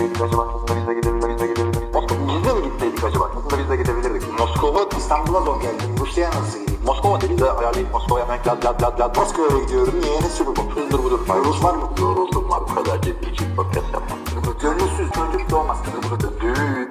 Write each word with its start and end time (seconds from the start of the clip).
gitseydik 0.00 0.22
acaba? 0.22 0.46
Aslında 0.54 0.80
biz 0.80 0.88
de 0.88 0.94
gidebilirdik. 0.94 1.50
Biz 2.28 2.44
de 2.44 2.52
mi 2.52 2.62
gitseydik 2.64 3.04
acaba? 3.04 3.24
Aslında 3.36 3.62
biz 3.62 3.70
de 3.70 3.76
gidebilirdik. 3.76 4.38
Moskova, 4.40 4.80
İstanbul'a 4.98 5.40
zor 5.40 5.60
geldim. 5.60 5.96
Rusya'ya 6.00 6.30
nasıl 6.30 6.58
gideyim? 6.60 6.80
Moskova 6.86 7.20
dedi 7.20 7.38
de 7.38 7.50
ayarlayıp 7.50 7.92
Moskova'ya 7.92 8.24
hemen 8.24 8.38
lad 8.46 8.64
lad 8.64 8.82
lad 8.82 9.00
lad. 9.00 9.16
Moskova'ya 9.16 9.64
gidiyorum. 9.64 9.94
Niye? 10.02 10.20
Ne 10.20 10.28
sürü 10.28 10.48
bu? 10.48 10.80
Hızdır 10.80 11.04
budur. 11.04 11.20
Rus 11.44 11.64
var 11.64 11.74
mı? 11.74 11.82
Yoruldum 12.00 12.50
var 12.50 12.60
bu 12.70 12.74
kadar 12.74 13.02
ciddi 13.02 13.34
ciddi 13.34 13.56
podcast 13.56 13.86
yapmam. 13.92 14.18
Gönülsüz 14.62 15.10
çocuk 15.12 15.50
doğmaz. 15.50 15.78
Düğün. 16.40 16.88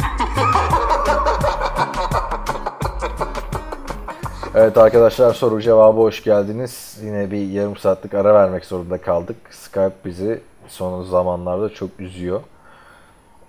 Evet 4.55 4.77
arkadaşlar 4.77 5.33
soru 5.33 5.61
cevabı 5.61 5.99
hoş 5.99 6.23
geldiniz. 6.23 6.97
Yine 7.03 7.31
bir 7.31 7.49
yarım 7.49 7.77
saatlik 7.77 8.13
ara 8.13 8.33
vermek 8.33 8.65
zorunda 8.65 8.97
kaldık. 8.97 9.35
Skype 9.51 9.95
bizi 10.05 10.41
son 10.67 11.03
zamanlarda 11.03 11.69
çok 11.69 11.89
üzüyor. 11.99 12.41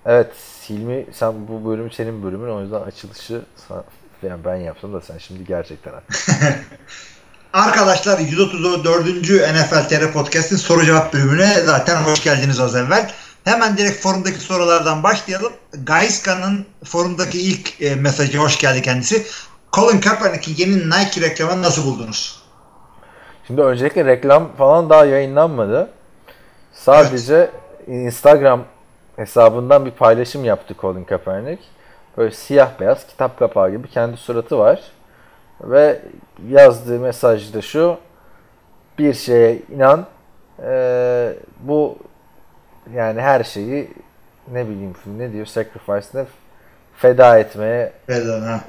Evet 0.05 0.31
Hilmi 0.69 1.05
sen 1.13 1.47
bu 1.47 1.69
bölüm 1.69 1.91
senin 1.91 2.23
bölümün 2.23 2.51
o 2.51 2.61
yüzden 2.61 2.81
açılışı 2.81 3.41
sen- 3.67 3.83
yani 4.29 4.45
ben 4.45 4.55
yaptım 4.55 4.93
da 4.93 5.01
sen 5.01 5.17
şimdi 5.17 5.45
gerçekten 5.45 5.93
Arkadaşlar 7.53 8.19
134. 8.19 9.05
NFL 9.53 9.89
TR 9.89 10.11
Podcast'in 10.11 10.55
soru 10.55 10.85
cevap 10.85 11.13
bölümüne 11.13 11.53
zaten 11.65 11.95
hoş 11.95 12.23
geldiniz 12.23 12.59
az 12.59 12.75
evvel. 12.75 13.11
Hemen 13.43 13.77
direkt 13.77 14.03
forumdaki 14.03 14.39
sorulardan 14.39 15.03
başlayalım. 15.03 15.53
Gaiska'nın 15.83 16.65
forumdaki 16.83 17.41
ilk 17.41 17.81
e, 17.81 17.95
mesajı 17.95 18.37
hoş 18.37 18.59
geldi 18.59 18.81
kendisi. 18.81 19.25
Colin 19.73 19.99
Kaepernick'in 19.99 20.55
yeni 20.57 20.89
Nike 20.89 21.21
reklamını 21.21 21.61
nasıl 21.61 21.85
buldunuz? 21.85 22.41
Şimdi 23.47 23.61
öncelikle 23.61 24.05
reklam 24.05 24.55
falan 24.57 24.89
daha 24.89 25.05
yayınlanmadı. 25.05 25.89
Sadece 26.73 27.51
Instagram 27.87 28.63
hesabından 29.21 29.85
bir 29.85 29.91
paylaşım 29.91 30.43
yaptı 30.45 30.75
Colin 30.81 31.03
Kaepernick. 31.03 31.63
Böyle 32.17 32.31
siyah 32.31 32.79
beyaz 32.79 33.07
kitap 33.07 33.39
kapağı 33.39 33.71
gibi 33.71 33.87
kendi 33.87 34.17
suratı 34.17 34.57
var. 34.57 34.81
Ve 35.61 36.01
yazdığı 36.49 36.99
mesaj 36.99 37.53
da 37.53 37.61
şu. 37.61 37.97
Bir 38.99 39.13
şeye 39.13 39.57
inan. 39.75 40.05
eee, 40.63 41.33
bu 41.59 41.97
yani 42.93 43.21
her 43.21 43.43
şeyi 43.43 43.91
ne 44.51 44.67
bileyim 44.69 44.93
ne 45.17 45.31
diyor 45.33 45.45
sacrifice 45.45 46.07
ne 46.13 46.25
feda 46.95 47.39
etmeye 47.39 47.91
Pardon, 48.07 48.41
ha. 48.41 48.61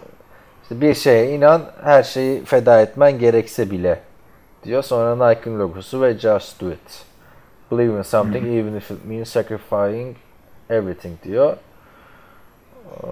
işte 0.63 0.81
bir 0.81 0.95
şeye 0.95 1.31
inan, 1.31 1.63
her 1.85 2.03
şeyi 2.03 2.45
feda 2.45 2.81
etmen 2.81 3.19
gerekse 3.19 3.71
bile 3.71 4.01
diyor. 4.65 4.83
Sonra 4.83 5.29
Nike'ın 5.29 5.59
logosu 5.59 6.03
ve 6.03 6.19
just 6.19 6.61
do 6.61 6.71
it. 6.71 7.05
Believe 7.71 7.99
in 7.99 8.03
something 8.03 8.47
even 8.47 8.75
if 8.77 8.91
it 8.91 9.05
means 9.05 9.29
sacrificing 9.29 10.17
everything 10.71 11.23
diyor. 11.25 11.57
Ee, 13.03 13.07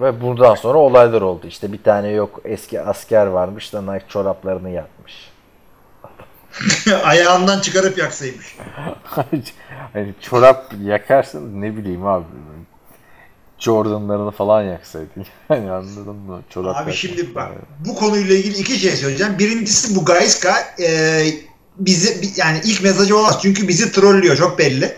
Ve 0.00 0.20
buradan 0.20 0.54
sonra 0.54 0.78
olaylar 0.78 1.22
oldu. 1.22 1.46
İşte 1.46 1.72
bir 1.72 1.82
tane 1.82 2.08
yok 2.08 2.40
eski 2.44 2.80
asker 2.80 3.26
varmış 3.26 3.72
da 3.72 3.82
Nike 3.82 4.04
çoraplarını 4.08 4.70
yakmış. 4.70 5.30
Ayağından 7.04 7.60
çıkarıp 7.60 7.98
yaksaymış. 7.98 8.56
hani 9.92 10.14
çorap 10.20 10.72
yakarsın 10.84 11.62
ne 11.62 11.76
bileyim 11.76 12.06
abi. 12.06 12.24
Jordan'larını 13.58 14.30
falan 14.30 14.62
yaksaydın. 14.62 15.26
Yani 15.50 15.70
anladın 15.70 16.16
mı? 16.16 16.42
Çorap 16.50 16.76
Abi 16.76 16.92
şimdi 16.92 17.34
bak 17.34 17.52
bu 17.86 17.94
konuyla 17.94 18.34
ilgili 18.34 18.58
iki 18.58 18.78
şey 18.78 18.90
söyleyeceğim. 18.96 19.38
Birincisi 19.38 19.96
bu 19.96 20.04
Gaiska 20.04 20.54
e, 20.82 21.20
bizi 21.78 22.22
bi- 22.22 22.40
yani 22.40 22.60
ilk 22.64 22.82
mesajı 22.82 23.18
olmaz 23.18 23.38
çünkü 23.42 23.68
bizi 23.68 23.92
trollüyor 23.92 24.36
çok 24.36 24.58
belli. 24.58 24.96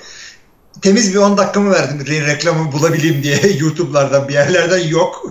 Temiz 0.82 1.14
bir 1.14 1.19
10 1.19 1.37
dakikamı 1.37 1.70
verdim 1.70 2.00
re- 2.00 2.26
reklamı 2.26 2.72
bulabileyim 2.72 3.22
diye 3.22 3.41
YouTube'lardan 3.59 4.28
bir 4.28 4.34
yerlerden 4.34 4.88
yok. 4.88 5.26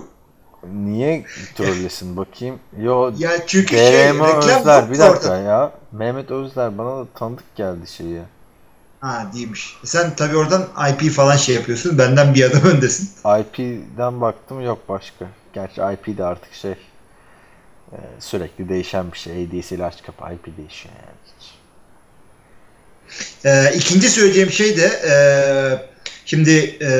Niye 0.72 1.24
trollesin 1.54 2.16
bakayım? 2.16 2.58
Yo 2.80 3.12
Ya 3.18 3.46
çünkü 3.46 3.76
şey 3.76 3.92
reklam 3.92 4.36
Özler 4.36 4.90
bir 4.90 4.98
dakika 4.98 5.10
ortada. 5.10 5.36
ya. 5.38 5.72
Mehmet 5.92 6.30
Özler 6.30 6.78
bana 6.78 6.96
da 7.00 7.06
tanıdık 7.14 7.56
geldi 7.56 7.86
şeyi. 7.86 8.20
Ha 9.00 9.26
değilmiş. 9.34 9.76
Sen 9.84 10.16
tabii 10.16 10.36
oradan 10.36 10.66
IP 10.90 11.10
falan 11.10 11.36
şey 11.36 11.54
yapıyorsun. 11.54 11.98
Benden 11.98 12.34
bir 12.34 12.44
adım 12.44 12.62
öndesin. 12.70 13.10
IP'den 13.40 14.20
baktım 14.20 14.60
yok 14.60 14.78
başka. 14.88 15.26
Gerçi 15.52 15.80
IP 15.80 16.18
de 16.18 16.24
artık 16.24 16.54
şey 16.54 16.74
e, 17.92 17.98
sürekli 18.20 18.68
değişen 18.68 19.12
bir 19.12 19.18
şey. 19.18 19.32
ADSL 19.44 19.86
aç 19.86 20.02
kapı 20.02 20.34
IP 20.34 20.56
değişiyor 20.58 20.94
yani. 20.94 21.16
Ee, 23.44 23.72
ikinci 23.74 24.10
söyleyeceğim 24.10 24.50
şey 24.50 24.76
de 24.76 24.86
e, 25.08 25.14
şimdi 26.24 26.76
e, 26.80 26.90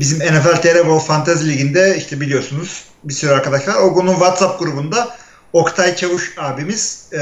bizim 0.00 0.18
NFL 0.18 0.56
TR 0.56 0.88
Ball 0.88 0.98
Fantasy 0.98 1.48
Ligi'nde 1.48 1.96
işte 1.98 2.20
biliyorsunuz 2.20 2.84
bir 3.04 3.14
sürü 3.14 3.30
arkadaş 3.30 3.68
var. 3.68 3.74
O 3.74 3.96
bunun 3.96 4.12
WhatsApp 4.12 4.58
grubunda 4.60 5.16
Oktay 5.52 5.96
Çavuş 5.96 6.34
abimiz 6.38 7.08
e, 7.12 7.20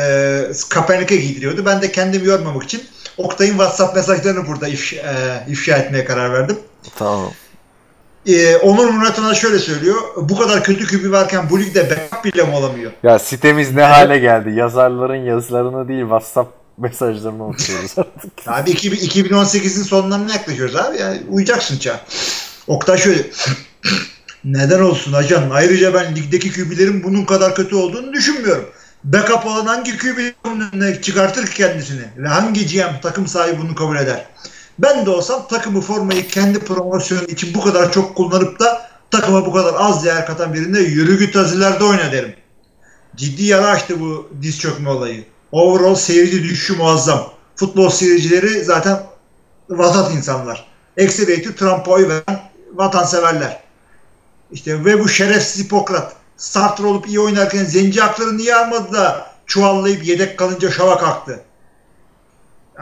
Kaepernick'e 0.68 1.16
giydiriyordu. 1.16 1.66
Ben 1.66 1.82
de 1.82 1.92
kendimi 1.92 2.26
yormamak 2.26 2.62
için 2.62 2.82
Oktay'ın 3.18 3.52
WhatsApp 3.52 3.96
mesajlarını 3.96 4.46
burada 4.46 4.68
ifşa, 4.68 4.96
e, 4.96 5.44
ifşa 5.48 5.76
etmeye 5.76 6.04
karar 6.04 6.32
verdim. 6.32 6.58
Tamam. 6.96 7.32
E, 8.26 8.56
Onur 8.56 8.90
Murat 8.90 9.18
Önal 9.18 9.34
şöyle 9.34 9.58
söylüyor. 9.58 9.96
Bu 10.16 10.38
kadar 10.38 10.64
kötü 10.64 10.86
kübü 10.86 11.12
varken 11.12 11.50
bu 11.50 11.60
ligde 11.60 11.90
backup 11.90 12.24
bile 12.24 12.42
mi 12.42 12.54
olamıyor? 12.54 12.92
Ya 13.02 13.18
sitemiz 13.18 13.74
ne 13.74 13.82
hale 13.82 14.18
geldi? 14.18 14.50
Yazarların 14.50 15.24
yazılarını 15.24 15.88
değil 15.88 16.00
WhatsApp 16.00 16.57
mesajlarını 16.78 17.46
okuyoruz 17.46 17.94
artık. 17.98 18.32
Abi 18.46 18.70
2000 18.70 18.96
2018'in 18.96 19.82
sonlarına 19.82 20.32
yaklaşıyoruz 20.32 20.76
abi. 20.76 20.98
Yani 20.98 21.20
uyacaksın 21.30 21.78
çağ. 21.78 22.00
Oktay 22.66 22.98
şöyle. 22.98 23.26
Neden 24.44 24.80
olsun 24.80 25.12
ajan? 25.12 25.50
Ayrıca 25.50 25.94
ben 25.94 26.16
ligdeki 26.16 26.52
QB'lerin 26.52 27.04
bunun 27.04 27.24
kadar 27.24 27.54
kötü 27.54 27.76
olduğunu 27.76 28.12
düşünmüyorum. 28.12 28.64
Backup 29.04 29.46
olan 29.46 29.66
hangi 29.66 29.98
QB 29.98 30.18
önüne 30.44 31.02
çıkartır 31.02 31.46
ki 31.46 31.54
kendisini? 31.54 32.04
Ve 32.16 32.28
hangi 32.28 32.66
GM 32.66 33.00
takım 33.02 33.26
sahibi 33.26 33.62
bunu 33.62 33.74
kabul 33.74 33.96
eder? 33.96 34.26
Ben 34.78 35.06
de 35.06 35.10
olsam 35.10 35.48
takımı 35.48 35.80
formayı 35.80 36.28
kendi 36.28 36.58
promosyonu 36.58 37.24
için 37.24 37.54
bu 37.54 37.60
kadar 37.60 37.92
çok 37.92 38.16
kullanıp 38.16 38.60
da 38.60 38.90
takıma 39.10 39.46
bu 39.46 39.52
kadar 39.52 39.74
az 39.76 40.04
değer 40.04 40.26
katan 40.26 40.54
birine 40.54 40.78
yürü 40.78 41.18
git 41.18 41.36
azilerde 41.36 41.84
oyna 41.84 42.12
derim. 42.12 42.34
Ciddi 43.16 43.44
yara 43.44 43.66
açtı 43.66 44.00
bu 44.00 44.30
diz 44.42 44.60
çökme 44.60 44.90
olayı. 44.90 45.24
Overall 45.52 45.94
seyirci 45.94 46.42
düşüşü 46.42 46.76
muazzam. 46.76 47.32
Futbol 47.56 47.90
seyircileri 47.90 48.64
zaten 48.64 49.02
vasat 49.68 50.14
insanlar. 50.14 50.66
Ekseriyeti 50.96 51.56
Trump'a 51.56 51.90
oy 51.90 52.08
veren 52.08 52.40
vatanseverler. 52.74 53.60
İşte 54.52 54.84
ve 54.84 55.00
bu 55.00 55.08
şerefsiz 55.08 55.64
Hipokrat 55.64 56.16
starter 56.36 56.84
olup 56.84 57.08
iyi 57.08 57.20
oynarken 57.20 57.64
zenci 57.64 58.00
hakları 58.00 58.36
niye 58.36 58.54
almadı 58.54 58.92
da 58.92 59.26
çuvallayıp 59.46 60.04
yedek 60.06 60.38
kalınca 60.38 60.70
şova 60.70 60.98
kalktı. 60.98 61.40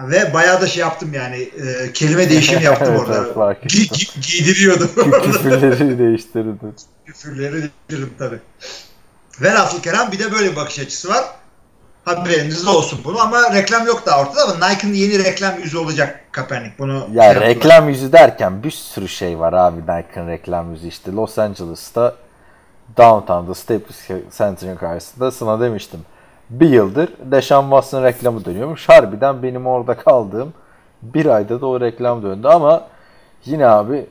Ve 0.02 0.34
bayağı 0.34 0.60
da 0.60 0.66
şey 0.66 0.80
yaptım 0.80 1.12
yani 1.14 1.36
e, 1.36 1.92
kelime 1.92 2.30
değişimi 2.30 2.62
yaptım 2.62 2.88
Evet, 2.90 3.00
orada. 3.08 3.16
evet, 3.16 3.64
Gi- 3.64 3.88
gi- 3.88 4.20
giydiriyordum. 4.20 4.90
Küfürleri 5.22 5.98
değiştirdi. 5.98 6.54
Küfürleri 7.06 7.52
değiştiririm 7.52 8.12
tabii. 8.18 8.38
Velhasıl 9.40 9.82
Kerem 9.82 10.12
bir 10.12 10.18
de 10.18 10.32
böyle 10.32 10.50
bir 10.50 10.56
bakış 10.56 10.78
açısı 10.78 11.08
var. 11.08 11.24
Haberiniz 12.06 12.68
olsun 12.68 13.00
bunu 13.04 13.20
ama 13.20 13.54
reklam 13.54 13.86
yok 13.86 14.02
daha 14.06 14.20
ortada 14.20 14.42
ama 14.42 14.68
Nike'ın 14.68 14.94
yeni 14.94 15.24
reklam 15.24 15.58
yüzü 15.58 15.78
olacak 15.78 16.20
Kaepernick. 16.32 16.78
Bunu 16.78 16.94
Ya 16.94 17.22
şey 17.22 17.24
yaptılar. 17.24 17.48
reklam 17.48 17.88
yüzü 17.88 18.12
derken 18.12 18.62
bir 18.62 18.70
sürü 18.70 19.08
şey 19.08 19.38
var 19.38 19.52
abi 19.52 19.80
Nike'ın 19.80 20.28
reklam 20.28 20.72
yüzü 20.72 20.88
işte 20.88 21.12
Los 21.12 21.38
Angeles'ta 21.38 22.14
Downtown'da 22.96 23.54
Staples 23.54 24.08
Center'ın 24.36 24.76
karşısında 24.76 25.30
sana 25.30 25.60
demiştim. 25.60 26.00
Bir 26.50 26.68
yıldır 26.68 27.08
Deshaun 27.30 27.62
Watson 27.62 28.04
reklamı 28.04 28.44
dönüyormuş. 28.44 28.88
Harbiden 28.88 29.42
benim 29.42 29.66
orada 29.66 29.96
kaldığım 29.96 30.52
bir 31.02 31.26
ayda 31.26 31.60
da 31.60 31.66
o 31.66 31.80
reklam 31.80 32.22
döndü 32.22 32.48
ama 32.48 32.84
yine 33.44 33.66
abi 33.66 34.06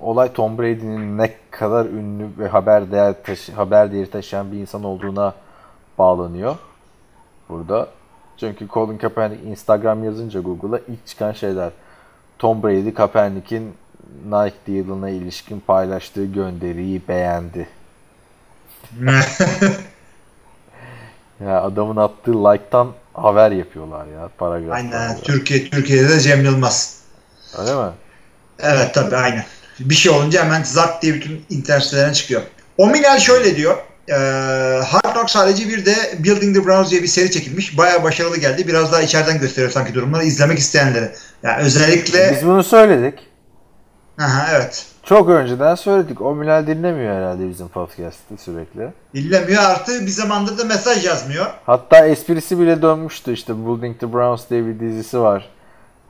olay 0.00 0.32
Tom 0.32 0.58
Brady'nin 0.58 1.18
ne 1.18 1.34
kadar 1.50 1.86
ünlü 1.86 2.26
ve 2.38 2.48
haber 2.48 2.92
değer 2.92 3.14
taşı, 3.24 3.52
haber 3.52 3.92
değeri 3.92 4.10
taşıyan 4.10 4.52
bir 4.52 4.58
insan 4.58 4.84
olduğuna 4.84 5.34
bağlanıyor 5.98 6.56
burada. 7.50 7.88
Çünkü 8.40 8.68
Colin 8.68 8.98
Kaepernick 8.98 9.44
Instagram 9.44 10.04
yazınca 10.04 10.40
Google'a 10.40 10.78
ilk 10.88 11.06
çıkan 11.06 11.32
şeyler 11.32 11.70
Tom 12.38 12.62
Brady 12.62 12.94
Kaepernick'in 12.94 13.74
Nike 14.26 14.56
deal'ına 14.66 15.10
ilişkin 15.10 15.60
paylaştığı 15.60 16.24
gönderiyi 16.24 17.02
beğendi. 17.08 17.68
Ya 21.44 21.62
adamın 21.62 21.96
attığı 21.96 22.44
like'tan 22.44 22.92
haber 23.14 23.50
yapıyorlar 23.50 24.06
ya 24.06 24.30
paragraf. 24.38 24.74
aynen. 24.76 25.16
Türkiye 25.20 25.70
Türkiye'de 25.70 26.08
de 26.08 26.20
Cem 26.20 26.44
Yılmaz. 26.44 27.00
Öyle 27.58 27.74
mi? 27.74 27.90
Evet 28.58 28.94
tabii 28.94 29.16
aynen. 29.16 29.44
Bir 29.80 29.94
şey 29.94 30.12
olunca 30.12 30.44
hemen 30.44 30.62
zak 30.62 31.02
diye 31.02 31.14
bütün 31.14 31.44
internet 31.50 31.82
sitelerine 31.82 32.14
çıkıyor. 32.14 32.42
Ominel 32.78 33.18
şöyle 33.18 33.56
diyor. 33.56 33.76
E, 34.10 34.14
Hard 34.84 35.14
Knocks 35.14 35.32
sadece 35.32 35.68
bir 35.68 35.86
de 35.86 35.94
Building 36.18 36.56
the 36.56 36.66
Browns 36.66 36.90
diye 36.90 37.02
bir 37.02 37.06
seri 37.06 37.30
çekilmiş. 37.30 37.78
Bayağı 37.78 38.02
başarılı 38.02 38.36
geldi. 38.36 38.68
Biraz 38.68 38.92
daha 38.92 39.02
içeriden 39.02 39.38
gösteriyor 39.38 39.72
sanki 39.72 39.94
durumları. 39.94 40.24
izlemek 40.24 40.58
isteyenlere. 40.58 41.12
Yani 41.42 41.62
özellikle 41.62 42.30
Biz 42.32 42.46
bunu 42.46 42.64
söyledik. 42.64 43.18
Aha, 44.18 44.46
evet. 44.50 44.86
Çok 45.04 45.28
önceden 45.28 45.74
söyledik. 45.74 46.20
O 46.20 46.34
Milal 46.34 46.66
dinlemiyor 46.66 47.16
herhalde 47.16 47.48
bizim 47.48 47.68
podcast'ı 47.68 48.36
sürekli. 48.44 48.88
Dinlemiyor 49.14 49.62
artı 49.62 50.00
bir 50.00 50.10
zamandır 50.10 50.58
da 50.58 50.64
mesaj 50.64 51.06
yazmıyor. 51.06 51.46
Hatta 51.66 52.06
esprisi 52.06 52.58
bile 52.58 52.82
dönmüştü 52.82 53.32
işte 53.32 53.66
Building 53.66 54.00
the 54.00 54.12
Browns 54.12 54.50
diye 54.50 54.66
bir 54.66 54.80
dizisi 54.80 55.20
var. 55.20 55.48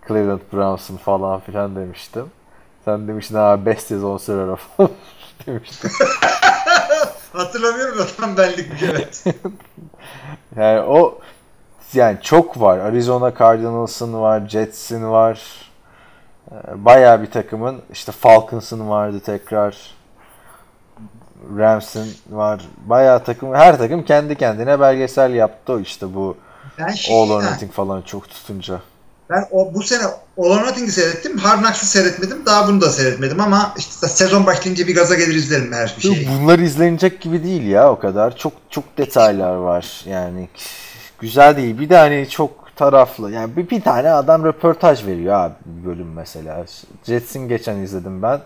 Cleveland 0.08 0.40
Browns'ın 0.52 0.96
falan 0.96 1.40
filan 1.40 1.76
demiştim. 1.76 2.24
Sen 2.84 3.08
demiştin 3.08 3.34
ha 3.34 3.66
5 3.66 3.80
sezon 3.80 4.18
sürer 4.18 4.48
o 4.48 4.56
falan 4.56 4.90
demiştin. 5.46 5.90
Hatırlamıyorum 7.32 7.98
da 7.98 8.06
tam 8.06 8.36
benlikmiş 8.36 8.82
evet. 8.82 9.24
Yani 10.56 10.80
o 10.80 11.18
yani 11.94 12.18
çok 12.22 12.60
var. 12.60 12.78
Arizona 12.78 13.34
Cardinals'ın 13.38 14.14
var, 14.14 14.48
Jets'in 14.48 15.10
var. 15.10 15.40
Ee, 16.52 16.54
Bayağı 16.84 17.22
bir 17.22 17.30
takımın 17.30 17.82
işte 17.92 18.12
Falcons'ın 18.12 18.88
vardı 18.88 19.20
tekrar. 19.20 19.76
Rams'in 21.58 22.16
var. 22.30 22.60
Bayağı 22.86 23.24
takım 23.24 23.54
her 23.54 23.78
takım 23.78 24.04
kendi 24.04 24.34
kendine 24.34 24.80
belgesel 24.80 25.34
yaptı 25.34 25.72
o 25.72 25.80
işte 25.80 26.14
bu 26.14 26.36
Ben 26.78 26.88
şey, 26.88 27.16
All 27.22 27.30
or 27.30 27.42
Nothing 27.42 27.72
falan 27.72 28.02
çok 28.02 28.30
tutunca. 28.30 28.80
Ben 29.30 29.46
o 29.50 29.74
bu 29.74 29.82
sene 29.82 30.02
All 30.38 30.44
or 30.44 30.62
Nothing'i 30.62 30.92
seyrettim. 30.92 31.36
Knocks'ı 31.36 31.86
seyretmedim. 31.86 32.46
Daha 32.46 32.68
bunu 32.68 32.80
da 32.80 32.90
seyretmedim 32.90 33.40
ama 33.40 33.74
işte 33.78 34.08
sezon 34.08 34.46
başlayınca 34.46 34.86
bir 34.86 34.94
gaza 34.94 35.14
gelir 35.14 35.34
izlerim 35.34 35.72
her 35.72 35.94
bir 35.96 36.02
şeyi. 36.02 36.28
Bunlar 36.28 36.58
izlenecek 36.58 37.20
gibi 37.20 37.44
değil 37.44 37.66
ya 37.66 37.92
o 37.92 37.98
kadar. 37.98 38.36
Çok 38.36 38.52
çok 38.70 38.98
detaylar 38.98 39.54
var. 39.54 40.04
Yani 40.06 40.48
güzel 41.20 41.56
değil. 41.56 41.78
Bir 41.78 41.88
de 41.88 41.96
hani 41.96 42.28
çok 42.30 42.76
taraflı. 42.76 43.30
Yani 43.30 43.56
bir, 43.56 43.70
bir 43.70 43.80
tane 43.80 44.10
adam 44.10 44.44
röportaj 44.44 45.06
veriyor 45.06 45.34
abi 45.34 45.54
bölüm 45.66 46.12
mesela. 46.12 46.64
Jets'in 47.04 47.48
geçen 47.48 47.76
izledim 47.76 48.22
ben. 48.22 48.40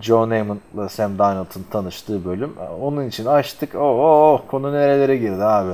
Joe 0.00 0.28
Namath'la 0.28 0.88
Sam 0.88 1.18
Darnold'un 1.18 1.66
tanıştığı 1.70 2.24
bölüm. 2.24 2.52
Onun 2.80 3.08
için 3.08 3.24
açtık. 3.24 3.74
Oo, 3.74 3.78
oo, 3.80 4.42
konu 4.46 4.72
nerelere 4.72 5.16
girdi 5.16 5.44
abi. 5.44 5.72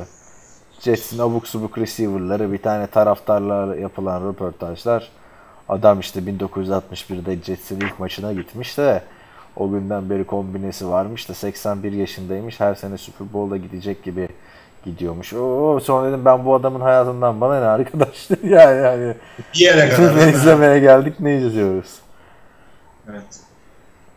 Jets'in 0.80 1.18
abuk 1.18 1.48
subuk 1.48 1.78
receiver'ları, 1.78 2.52
bir 2.52 2.58
tane 2.58 2.86
taraftarlarla 2.86 3.76
yapılan 3.76 4.28
röportajlar. 4.28 5.08
Adam 5.68 6.00
işte 6.00 6.20
1961'de 6.20 7.36
Jets'in 7.42 7.80
ilk 7.80 8.00
maçına 8.00 8.32
gitmiş 8.32 8.78
de 8.78 9.02
o 9.56 9.70
günden 9.70 10.10
beri 10.10 10.24
kombinesi 10.24 10.88
varmış 10.88 11.28
da 11.28 11.34
81 11.34 11.92
yaşındaymış. 11.92 12.60
Her 12.60 12.74
sene 12.74 12.98
Super 12.98 13.32
Bowl'da 13.32 13.56
gidecek 13.56 14.04
gibi 14.04 14.28
gidiyormuş. 14.84 15.32
Oo, 15.32 15.80
sonra 15.80 16.08
dedim 16.08 16.24
ben 16.24 16.44
bu 16.44 16.54
adamın 16.54 16.80
hayatından 16.80 17.40
bana 17.40 17.60
ne 17.60 17.66
arkadaş 17.66 18.28
yani 18.44 18.82
yani 18.82 19.14
Bir 19.54 19.58
yere 19.60 19.88
kadar. 19.88 20.16
ne 20.16 20.30
izlemeye 20.30 20.78
geldik 20.78 21.20
ne 21.20 21.36
izliyoruz. 21.36 21.94
Evet. 23.10 23.40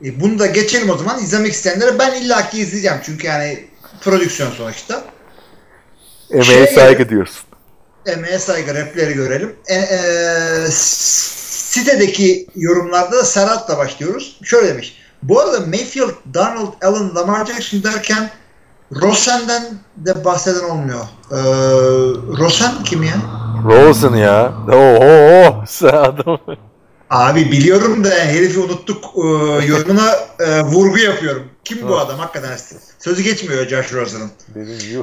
E, 0.05 0.21
bunu 0.21 0.39
da 0.39 0.45
geçelim 0.45 0.89
o 0.89 0.97
zaman. 0.97 1.19
İzlemek 1.19 1.53
isteyenlere 1.53 1.99
ben 1.99 2.21
illaki 2.21 2.59
izleyeceğim. 2.59 2.97
Çünkü 3.03 3.27
yani 3.27 3.65
prodüksiyon 4.01 4.49
sonuçta. 4.51 5.01
Emeğe 6.31 6.67
saygı 6.67 7.09
diyorsun. 7.09 7.43
Emeğe 8.05 8.39
saygı 8.39 8.73
repleri 8.75 9.13
görelim. 9.13 9.55
E, 9.67 9.75
e, 9.75 9.99
sitedeki 10.69 12.47
yorumlarda 12.55 13.17
da 13.17 13.23
Serhat'la 13.23 13.77
başlıyoruz. 13.77 14.39
Şöyle 14.43 14.67
demiş. 14.67 14.97
Bu 15.23 15.39
arada 15.39 15.59
Mayfield, 15.59 16.13
Donald 16.33 16.73
Allen, 16.83 17.15
Lamar 17.15 17.45
Jackson 17.45 17.83
derken 17.83 18.29
Rosen'den 19.01 19.63
de 19.97 20.25
bahseden 20.25 20.69
olmuyor. 20.69 20.99
Ee, 21.31 21.35
Rosen 22.39 22.83
kim 22.85 23.03
ya? 23.03 23.15
Rosen 23.65 24.13
ya. 24.15 24.53
Oo, 24.71 25.63
sen 25.67 25.87
adam. 25.87 26.39
Abi 27.09 27.51
biliyorum 27.51 28.03
da 28.03 28.09
herifi 28.09 28.59
unuttuk. 28.59 29.05
Ee, 29.15 29.19
yorumuna 29.65 30.11
e, 30.39 30.61
vurgu 30.61 30.97
yapıyorum. 30.97 31.43
Kim 31.63 31.87
bu 31.87 31.97
adam 31.97 32.19
hakikaten? 32.19 32.57
Sözü 32.99 33.23
geçmiyor 33.23 33.67
Josh 33.67 33.93
Rosen'ın. 33.93 34.31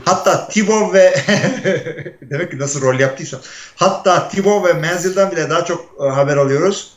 Hatta 0.04 0.48
Tibo 0.48 0.92
ve 0.92 1.14
demek 2.30 2.50
ki 2.50 2.58
nasıl 2.58 2.82
rol 2.82 2.98
yaptıysa. 3.00 3.38
Hatta 3.76 4.28
Tibo 4.28 4.64
ve 4.66 4.72
Menzil'den 4.72 5.30
bile 5.30 5.50
daha 5.50 5.64
çok 5.64 5.84
e, 6.04 6.08
haber 6.08 6.36
alıyoruz. 6.36 6.92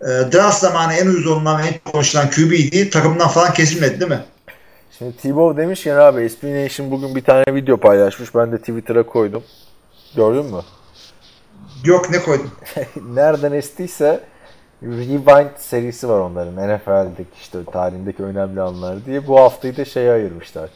E, 0.00 0.06
draft 0.06 0.58
zamanı 0.58 0.94
en 0.94 1.06
uyuz 1.06 1.26
olunan 1.26 1.62
en 1.62 1.92
konuşulan 1.92 2.30
QB'ydi. 2.30 2.90
Takımdan 2.90 3.28
falan 3.28 3.52
kesilmedi 3.52 4.00
değil 4.00 4.10
mi? 4.10 4.24
Şimdi 4.98 5.16
T-Bow 5.16 5.62
demişken 5.62 5.96
abi 5.96 6.30
SB 6.30 6.64
Nation 6.64 6.90
bugün 6.90 7.14
bir 7.14 7.24
tane 7.24 7.44
video 7.48 7.76
paylaşmış. 7.76 8.34
Ben 8.34 8.52
de 8.52 8.58
Twitter'a 8.58 9.06
koydum. 9.06 9.42
Gördün 10.16 10.44
mü? 10.44 10.60
Yok 11.84 12.10
ne 12.10 12.22
koydun? 12.22 12.50
Nereden 13.14 13.52
estiyse 13.52 14.20
Rewind 14.82 15.56
serisi 15.58 16.08
var 16.08 16.18
onların. 16.18 16.76
NFL'deki 16.76 17.30
işte 17.40 17.64
tarihindeki 17.64 18.22
önemli 18.22 18.60
anlar 18.60 19.06
diye. 19.06 19.26
Bu 19.26 19.40
haftayı 19.40 19.76
da 19.76 19.84
şeye 19.84 20.12
ayırmışlar. 20.12 20.70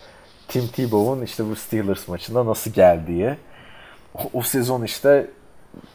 Tim 0.48 0.68
Tebow'un 0.68 1.22
işte 1.22 1.50
bu 1.50 1.56
Steelers 1.56 2.08
maçına 2.08 2.46
nasıl 2.46 2.70
geldiği. 2.70 3.36
O, 4.14 4.20
o 4.32 4.42
sezon 4.42 4.82
işte 4.82 5.30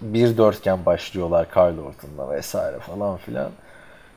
1-4 0.05 0.57
iken 0.57 0.85
başlıyorlar 0.85 1.51
Kyle 1.51 1.81
Orton'la 1.81 2.31
vesaire 2.31 2.79
falan 2.79 3.17
filan. 3.17 3.51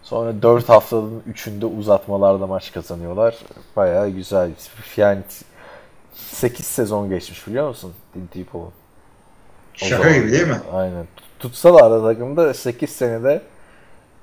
Sonra 0.03 0.43
4 0.43 0.69
haftanın 0.69 1.23
3'ünde 1.33 1.65
uzatmalarda 1.65 2.47
maç 2.47 2.73
kazanıyorlar. 2.73 3.37
Bayağı 3.77 4.09
güzel. 4.09 4.51
Yani 4.97 5.23
8 6.15 6.67
sezon 6.67 7.09
geçmiş 7.09 7.47
biliyor 7.47 7.69
musun 7.69 7.95
Tim 8.13 8.27
Tebow'un? 8.27 8.82
O 9.83 9.87
Şaka 9.87 10.03
zaman. 10.03 10.19
gibi 10.19 10.33
değil 10.33 10.47
mi? 10.47 10.61
Aynen. 10.73 11.07
Tutsalar 11.39 11.91
da 11.91 12.03
takımda 12.13 12.55
8 12.55 12.91
senede 12.91 13.43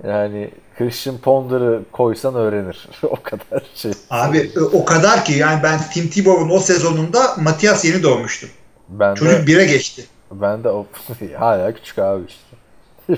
yani 0.08 0.50
Christian 0.78 1.18
Ponder'ı 1.18 1.82
koysan 1.92 2.36
öğrenir. 2.36 2.90
o 3.04 3.16
kadar 3.24 3.64
şey. 3.76 3.92
Abi 4.10 4.38
e, 4.56 4.60
o 4.60 4.86
kadar 4.86 5.26
ki 5.26 5.34
yani 5.34 5.64
ben 5.64 5.80
Tim 5.94 6.10
Tebow'un 6.10 6.50
o 6.50 6.60
sezonunda 6.60 7.20
Matias 7.38 7.86
yeni 7.86 8.04
doğmuştu. 8.04 8.48
Ben 8.90 9.16
Çocuk 9.16 9.48
de, 9.48 9.52
1'e 9.52 9.66
geçti. 9.66 10.06
ben 10.32 10.64
de 10.64 10.70
o 10.70 10.86
hala 11.40 11.74
küçük 11.74 12.00
abi 12.00 12.24
işte. 12.28 12.42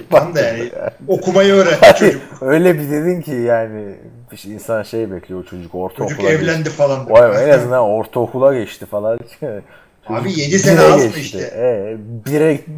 Tam 0.09 0.35
da 0.35 0.41
yani 0.41 0.71
okumayı 1.07 1.53
öğretti 1.53 1.99
çocuk. 1.99 2.21
Öyle 2.41 2.79
bir 2.79 2.91
dedin 2.91 3.21
ki 3.21 3.31
yani 3.31 3.95
bir 4.31 4.43
insan 4.43 4.83
şey 4.83 5.11
bekliyor 5.11 5.45
çocuk 5.45 5.75
ortaokula 5.75 6.15
Çocuk 6.17 6.31
evlendi 6.31 6.69
falan. 6.69 7.09
Vay, 7.09 7.49
en 7.49 7.53
azından 7.53 7.81
ortaokula 7.81 8.53
geçti 8.53 8.85
falan. 8.85 9.19
Abi 10.07 10.23
Çocuk 10.23 10.37
yedi 10.37 10.59
sene 10.59 10.77
bire 10.79 10.85
az 10.93 11.05
mı 11.05 11.11
işte? 11.17 11.39
Ee, 11.39 11.97
bire 12.25 12.59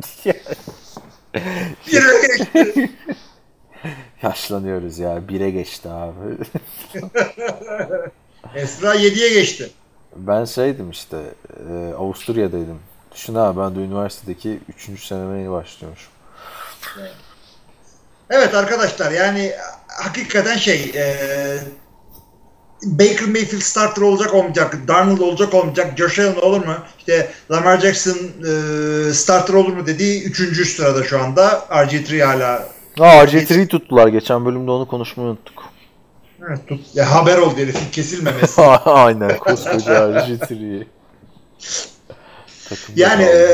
1'e 1.88 2.28
geçti. 2.28 2.90
yaşlanıyoruz 4.24 5.00
ya. 5.00 5.28
Bire 5.28 5.52
geçti 5.52 5.90
abi. 5.90 6.38
Esra 8.56 8.96
7'ye 8.96 9.34
geçti. 9.34 9.70
Ben 10.16 10.46
şeydim 10.46 10.90
işte 10.90 11.18
e, 11.70 11.94
Avusturya'daydım. 11.94 12.80
Düşün 13.16 13.36
abi 13.36 13.60
ben 13.60 13.76
de 13.76 13.80
üniversitedeki 13.80 14.60
3. 14.90 15.06
seneme 15.08 15.40
yeni 15.40 15.52
başlıyormuşum. 15.52 16.12
Evet 18.30 18.56
arkadaşlar 18.56 19.12
yani 19.12 19.54
hakikaten 19.88 20.58
şey 20.58 20.92
e, 20.96 21.58
Baker 22.86 23.28
Mayfield 23.28 23.62
starter 23.62 24.02
olacak 24.02 24.34
olmayacak, 24.34 24.78
Darnold 24.88 25.20
olacak 25.20 25.54
olmayacak, 25.54 25.98
Josh 25.98 26.20
Allen 26.20 26.36
olur 26.36 26.66
mu? 26.66 26.76
İşte 27.00 27.32
Lamar 27.52 27.80
Jackson 27.80 28.18
e, 28.18 29.14
starter 29.14 29.54
olur 29.54 29.74
mu 29.74 29.88
dediği 29.88 30.24
3. 30.24 30.68
sırada 30.76 31.04
şu 31.04 31.20
anda. 31.22 31.66
RG3 31.70 32.24
hala 32.24 32.68
Aa 33.00 33.24
RG3'yi 33.24 33.68
tuttular. 33.68 34.08
Geçen 34.08 34.46
bölümde 34.46 34.72
onu 34.72 34.88
konuşmayı 34.88 35.30
unuttuk. 35.30 35.64
evet, 36.50 36.68
tut, 36.68 36.80
ya, 36.94 37.12
haber 37.12 37.38
oldu 37.38 37.58
herifin 37.58 37.92
kesilmemesi. 37.92 38.62
Aynen 38.86 39.38
koskoca 39.38 39.94
RG3'yi. 39.94 40.88
Takımda 42.70 43.02
Yani 43.02 43.24
e, 43.24 43.48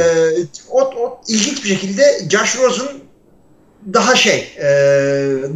o, 0.70 0.82
o 0.82 1.22
ilginç 1.28 1.64
bir 1.64 1.70
şekilde 1.70 2.04
Josh 2.30 2.58
Rosen 2.58 2.88
daha 3.94 4.16
şey 4.16 4.54
e, 4.58 4.70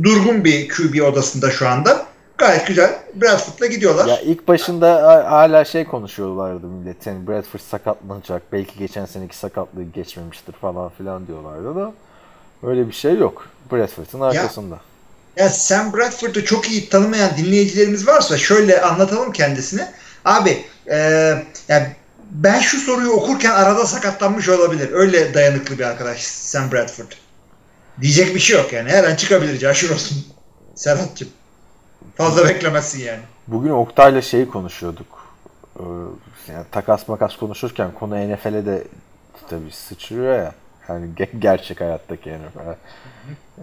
durgun 0.04 0.44
bir 0.44 0.70
QB 0.70 1.02
odasında 1.02 1.52
şu 1.52 1.68
anda. 1.68 2.06
Gayet 2.38 2.68
güzel. 2.68 3.00
Bradford'la 3.16 3.66
gidiyorlar. 3.66 4.06
Ya 4.06 4.20
ilk 4.22 4.48
başında 4.48 5.04
ha- 5.08 5.32
hala 5.32 5.66
şey 5.66 5.86
konuşuyorlardı 5.86 6.68
millet. 6.68 7.08
Yani 7.08 7.28
Bradford 7.28 7.60
sakatlanacak. 7.60 8.42
Belki 8.52 8.80
geçen 8.80 9.06
seneki 9.06 9.38
sakatlığı 9.38 9.84
geçmemiştir 9.84 10.54
falan 10.54 10.90
filan 10.90 11.28
diyorlardı 11.28 11.76
da. 11.76 11.94
Öyle 12.64 12.88
bir 12.88 12.94
şey 12.94 13.18
yok. 13.18 13.48
Bradford'ın 13.72 14.22
arkasında. 14.22 14.80
Ya 15.38 15.50
Sam 15.50 15.94
Bradford'u 15.94 16.46
çok 16.46 16.72
iyi 16.72 16.90
tanımayan 16.90 17.38
dinleyicilerimiz 17.38 18.08
varsa 18.08 18.38
şöyle 18.38 18.82
anlatalım 18.82 19.32
kendisini. 19.32 19.82
Abi 20.26 20.66
e, 20.88 20.98
ya 21.68 21.88
ben 22.32 22.60
şu 22.60 22.78
soruyu 22.78 23.12
okurken 23.12 23.52
arada 23.52 23.86
sakatlanmış 23.86 24.50
olabilir. 24.50 24.90
Öyle 24.92 25.34
dayanıklı 25.34 25.80
bir 25.80 25.84
arkadaş 25.84 26.22
Sam 26.24 26.72
Bradford. 26.72 27.12
Diyecek 28.02 28.36
bir 28.36 28.40
şey 28.40 28.58
yok 28.58 28.74
yani. 28.74 28.90
Her 28.90 29.04
an 29.04 29.16
çıkabilir 29.16 29.60
Josh 29.60 29.84
Rosen. 29.90 30.18
Serhat'cığım. 30.76 31.30
Fazla 32.16 32.44
beklemezsin 32.48 33.00
yani. 33.04 33.22
Bugün 33.48 33.70
Oktay'la 33.70 34.22
şeyi 34.22 34.50
konuşuyorduk. 34.50 35.34
Ee, 35.80 35.84
yani 36.52 36.66
takas 36.72 37.08
makas 37.08 37.38
konuşurken 37.38 37.92
konu 38.00 38.34
NFL'e 38.34 38.66
de 38.66 38.84
tabii 39.50 39.72
sıçrıyor 39.72 40.36
ya. 40.36 40.54
Yani 40.90 41.06
ge- 41.18 41.40
gerçek 41.40 41.82
hayattaki 41.82 42.30
NFL. 42.30 42.76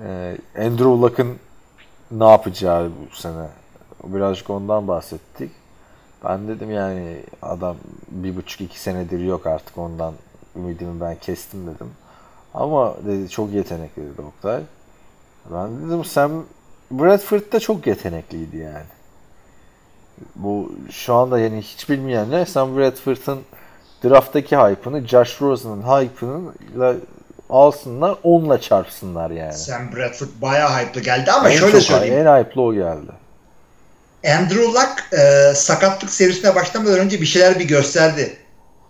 Ee, 0.05 0.37
Andrew 0.59 0.85
Luck'ın 0.85 1.37
ne 2.11 2.25
yapacağı 2.31 2.91
bu 2.91 3.17
sene 3.17 3.47
birazcık 4.05 4.51
ondan 4.51 4.89
bahsettik. 4.89 5.51
Ben 6.25 6.49
dedim 6.49 6.71
yani 6.71 7.23
adam 7.43 7.77
bir 8.11 8.37
buçuk 8.37 8.61
iki 8.61 8.81
senedir 8.81 9.21
yok 9.21 9.47
artık 9.47 9.79
ondan 9.79 10.15
ümidimi 10.57 11.01
ben 11.01 11.17
kestim 11.17 11.67
dedim. 11.67 11.91
Ama 12.55 12.95
dedi 13.07 13.29
çok 13.29 13.51
yetenekli 13.53 14.03
dedi 14.03 14.23
Oktay. 14.23 14.63
Ben 15.55 15.87
dedim 15.89 16.05
Sam 16.05 16.45
Bradford 16.91 17.53
da 17.53 17.61
çok 17.61 17.87
yetenekliydi 17.87 18.57
yani. 18.57 18.87
Bu 20.37 20.73
şu 20.91 21.15
anda 21.15 21.39
yani 21.39 21.63
hiç 21.63 21.89
bilmeyenler 21.89 22.47
Sam 22.47 22.77
Bradford'ın 22.77 23.41
drafttaki 24.05 24.57
hype'ını 24.57 25.09
Josh 25.09 25.43
Rosen'ın 25.43 25.83
hype'ını 25.83 26.97
alsınlar 27.51 28.17
onunla 28.23 28.61
çarpsınlar 28.61 29.31
yani. 29.31 29.53
Sam 29.53 29.93
Bradford 29.97 30.29
bayağı 30.43 30.71
hype'lı 30.71 31.03
geldi 31.03 31.33
ama 31.33 31.51
En 31.51 31.57
şöyle 31.57 31.81
söyleyeyim. 31.81 32.27
En 32.27 32.39
hype'lı 32.39 32.63
o 32.63 32.75
geldi. 32.75 33.11
Andrew 34.27 34.65
Luck 34.65 35.13
e, 35.13 35.55
sakatlık 35.55 36.11
serisine 36.11 36.55
başlamadan 36.55 36.99
önce 36.99 37.21
bir 37.21 37.27
şeyler 37.27 37.59
bir 37.59 37.69
gösterdi. 37.69 38.37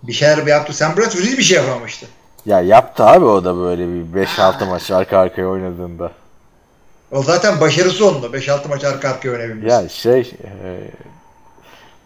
Bir 0.02 0.12
şeyler 0.12 0.46
bir 0.46 0.50
yaptı. 0.50 0.72
Sam 0.72 0.96
Bradford 0.96 1.22
hiçbir 1.22 1.42
şey 1.42 1.56
yapamamıştı. 1.56 2.06
Ya 2.46 2.60
yaptı 2.60 3.04
abi 3.04 3.24
o 3.24 3.44
da 3.44 3.56
böyle 3.56 3.86
bir 3.88 4.26
5-6 4.26 4.68
maç 4.68 4.90
arka 4.90 5.18
arkaya 5.18 5.48
oynadığında. 5.48 6.12
O 7.12 7.22
zaten 7.22 7.60
başarısı 7.60 8.06
onunla. 8.08 8.26
5-6 8.26 8.68
maç 8.68 8.84
arka 8.84 9.08
arkaya 9.08 9.30
oynayabilmiş. 9.32 9.72
Ya 9.72 9.88
şey 9.88 10.20
e, 10.44 10.78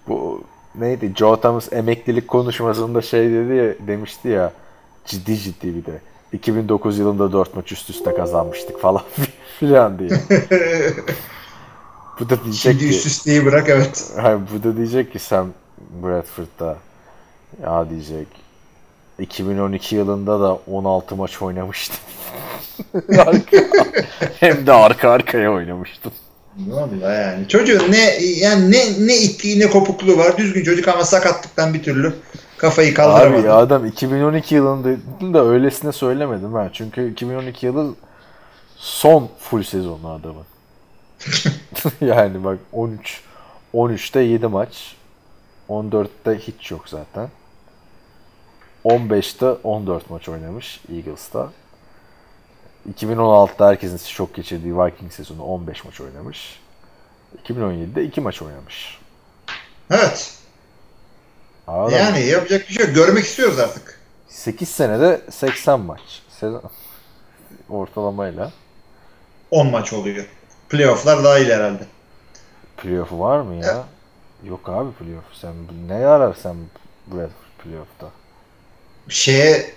bu 0.09 0.45
neydi 0.75 1.13
Joe 1.17 1.41
Thomas 1.41 1.73
emeklilik 1.73 2.29
konuşmasında 2.29 3.03
şey 3.03 3.31
dedi 3.31 3.55
ya 3.55 3.87
demişti 3.87 4.29
ya 4.29 4.53
ciddi 5.07 5.39
ciddi 5.39 5.75
bir 5.75 5.85
de 5.85 6.01
2009 6.33 6.99
yılında 6.99 7.33
4 7.33 7.57
maç 7.57 7.73
üst 7.73 7.91
üste 7.91 8.15
kazanmıştık 8.15 8.81
falan 8.81 9.03
filan 9.61 9.99
diye. 9.99 10.11
bu 12.21 12.31
da 12.31 12.45
diyecek 12.45 12.73
Şimdi 12.73 12.79
ki 12.79 12.89
üst 12.89 13.07
üsteyi 13.07 13.47
bırak 13.47 13.69
evet. 13.69 14.13
Hayır, 14.21 14.39
bu 14.55 14.63
da 14.63 14.77
diyecek 14.77 15.13
ki 15.13 15.19
Sam 15.19 15.49
Bradford'da 16.03 16.77
ya 17.63 17.91
diyecek 17.91 18.44
2012 19.19 19.97
yılında 19.97 20.41
da 20.41 20.59
16 20.71 21.17
maç 21.17 21.43
oynamıştım. 21.43 21.97
Hem 24.41 24.67
de 24.67 24.73
arka 24.73 25.11
arkaya 25.11 25.53
oynamıştım. 25.53 26.13
Vallahi 26.59 27.13
yani. 27.13 27.49
Çocuğun 27.49 27.93
ne 27.93 28.15
yani 28.21 28.71
ne 28.71 29.07
ne 29.07 29.17
ittiği 29.17 29.61
ne 29.61 29.71
kopukluğu 29.71 30.19
var. 30.19 30.37
Düzgün 30.37 30.65
çocuk 30.65 30.89
ama 30.89 31.05
sakatlıktan 31.05 31.75
bir 31.75 31.83
türlü 31.83 32.15
kafayı 32.57 32.95
kaldıramadı. 32.95 33.41
Abi 33.41 33.47
ya 33.47 33.57
adam 33.57 33.87
2012 33.87 34.55
yılında 34.55 34.89
da 35.35 35.45
öylesine 35.45 35.93
söylemedim 35.93 36.55
ben. 36.55 36.71
Çünkü 36.73 37.11
2012 37.11 37.67
yılı 37.67 37.95
son 38.77 39.29
full 39.39 39.63
sezonu 39.63 40.09
adamın. 40.11 40.45
yani 42.01 42.45
bak 42.45 42.59
13 42.73 43.21
13'te 43.75 44.21
7 44.21 44.47
maç. 44.47 44.97
14'te 45.69 46.39
hiç 46.39 46.71
yok 46.71 46.89
zaten. 46.89 47.29
15'te 48.85 49.47
14 49.47 50.11
maç 50.11 50.29
oynamış 50.29 50.81
Eagles'ta. 50.93 51.51
2016'da 52.95 53.69
herkesin 53.69 53.97
şok 53.97 54.35
geçirdiği 54.35 54.79
Viking 54.79 55.13
sezonu 55.13 55.43
15 55.45 55.85
maç 55.85 56.01
oynamış. 56.01 56.61
2017'de 57.49 58.05
2 58.05 58.21
maç 58.21 58.43
oynamış. 58.43 58.99
Evet. 59.91 60.35
Adam 61.69 61.91
Yani 61.91 62.27
yapacak 62.27 62.69
bir 62.69 62.75
şey 62.75 62.87
yok. 62.87 62.95
Görmek 62.95 63.25
istiyoruz 63.25 63.59
artık. 63.59 64.01
8 64.29 64.69
senede 64.69 65.21
80 65.31 65.81
maç. 65.81 66.01
Sezon 66.41 66.63
ortalamayla. 67.69 68.53
10 69.51 69.71
maç 69.71 69.93
oluyor. 69.93 70.27
Playoff'lar 70.69 71.25
daha 71.25 71.39
iyi 71.39 71.55
herhalde. 71.55 71.83
Playoff'u 72.77 73.21
var 73.21 73.41
mı 73.41 73.55
ya? 73.55 73.85
Yok 74.45 74.69
abi 74.69 74.93
playoff. 74.93 75.25
Sen 75.41 75.55
ne 75.89 76.07
arar 76.07 76.35
sen 76.43 76.57
Bradford 77.07 77.65
playoff'ta? 77.65 78.07
Şeye 79.09 79.75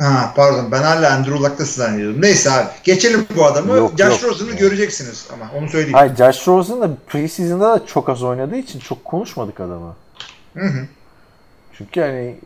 Ha 0.00 0.32
pardon 0.36 0.72
ben 0.72 0.82
hala 0.82 1.12
Andrew 1.12 1.38
Luck'ta 1.38 1.64
zannediyordum. 1.64 2.22
Neyse 2.22 2.50
abi 2.50 2.68
geçelim 2.84 3.26
bu 3.36 3.44
adamı. 3.44 3.76
Yok, 3.76 3.92
Josh. 3.98 4.22
Rosen'ı 4.22 4.52
göreceksiniz 4.52 5.26
ama 5.32 5.50
onu 5.58 5.68
söyleyeyim. 5.68 5.94
Hayır 5.94 6.16
Josh 6.16 6.48
Rosen 6.48 6.80
da 6.80 6.90
preseason'da 7.06 7.70
da 7.70 7.86
çok 7.86 8.08
az 8.08 8.22
oynadığı 8.22 8.56
için 8.56 8.78
çok 8.78 9.04
konuşmadık 9.04 9.60
adamı. 9.60 9.96
Hı 10.54 10.64
hı. 10.66 10.86
Çünkü 11.78 12.00
hani 12.00 12.36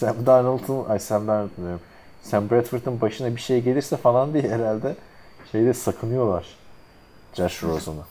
Sam 0.00 0.26
Darnold'un, 0.26 0.84
ay 0.88 0.98
Sam 0.98 1.28
Darnold 1.28 1.56
diyorum. 1.56 1.80
Sam 2.22 2.50
Bradford'un 2.50 3.00
başına 3.00 3.36
bir 3.36 3.40
şey 3.40 3.60
gelirse 3.60 3.96
falan 3.96 4.32
diye 4.32 4.42
herhalde 4.42 4.94
şeyde 5.52 5.74
sakınıyorlar. 5.74 6.44
Josh 7.34 7.62
Rosen'ı. 7.62 8.02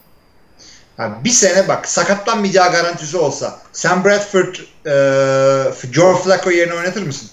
Ha, 0.98 1.20
bir 1.24 1.30
sene 1.30 1.68
bak 1.68 1.88
sakatlanmayacağı 1.88 2.72
garantisi 2.72 3.18
olsa 3.18 3.60
Sam 3.72 4.06
Bradford 4.06 4.56
e, 4.86 5.92
Joe 5.92 6.16
Flacco 6.16 6.50
yerine 6.50 6.74
oynatır 6.74 7.04
mısın? 7.04 7.30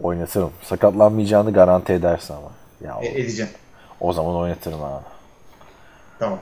Oynatırım. 0.00 0.50
Sakatlanmayacağını 0.62 1.52
garanti 1.52 1.92
ederse 1.92 2.34
ama. 2.34 2.50
Ya 2.84 2.98
E, 3.02 3.20
edeceğim. 3.20 3.50
o 4.00 4.12
zaman 4.12 4.34
oynatırım 4.36 4.82
abi. 4.82 5.04
Tamam. 6.18 6.38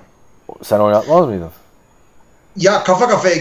Sen 0.62 0.78
oynatmaz 0.80 1.26
mıydın? 1.26 1.50
Ya 2.56 2.84
kafa 2.84 3.08
kafaya 3.08 3.36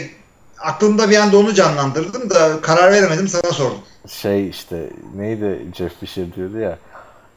aklımda 0.60 1.10
bir 1.10 1.18
anda 1.18 1.38
onu 1.38 1.54
canlandırdım 1.54 2.30
da 2.30 2.62
karar 2.62 2.92
veremedim 2.92 3.28
sana 3.28 3.52
sordum. 3.52 3.78
şey 4.10 4.50
işte 4.50 4.90
neydi 5.16 5.66
Jeff 5.76 6.00
Fisher 6.00 6.34
diyordu 6.36 6.60
ya 6.60 6.78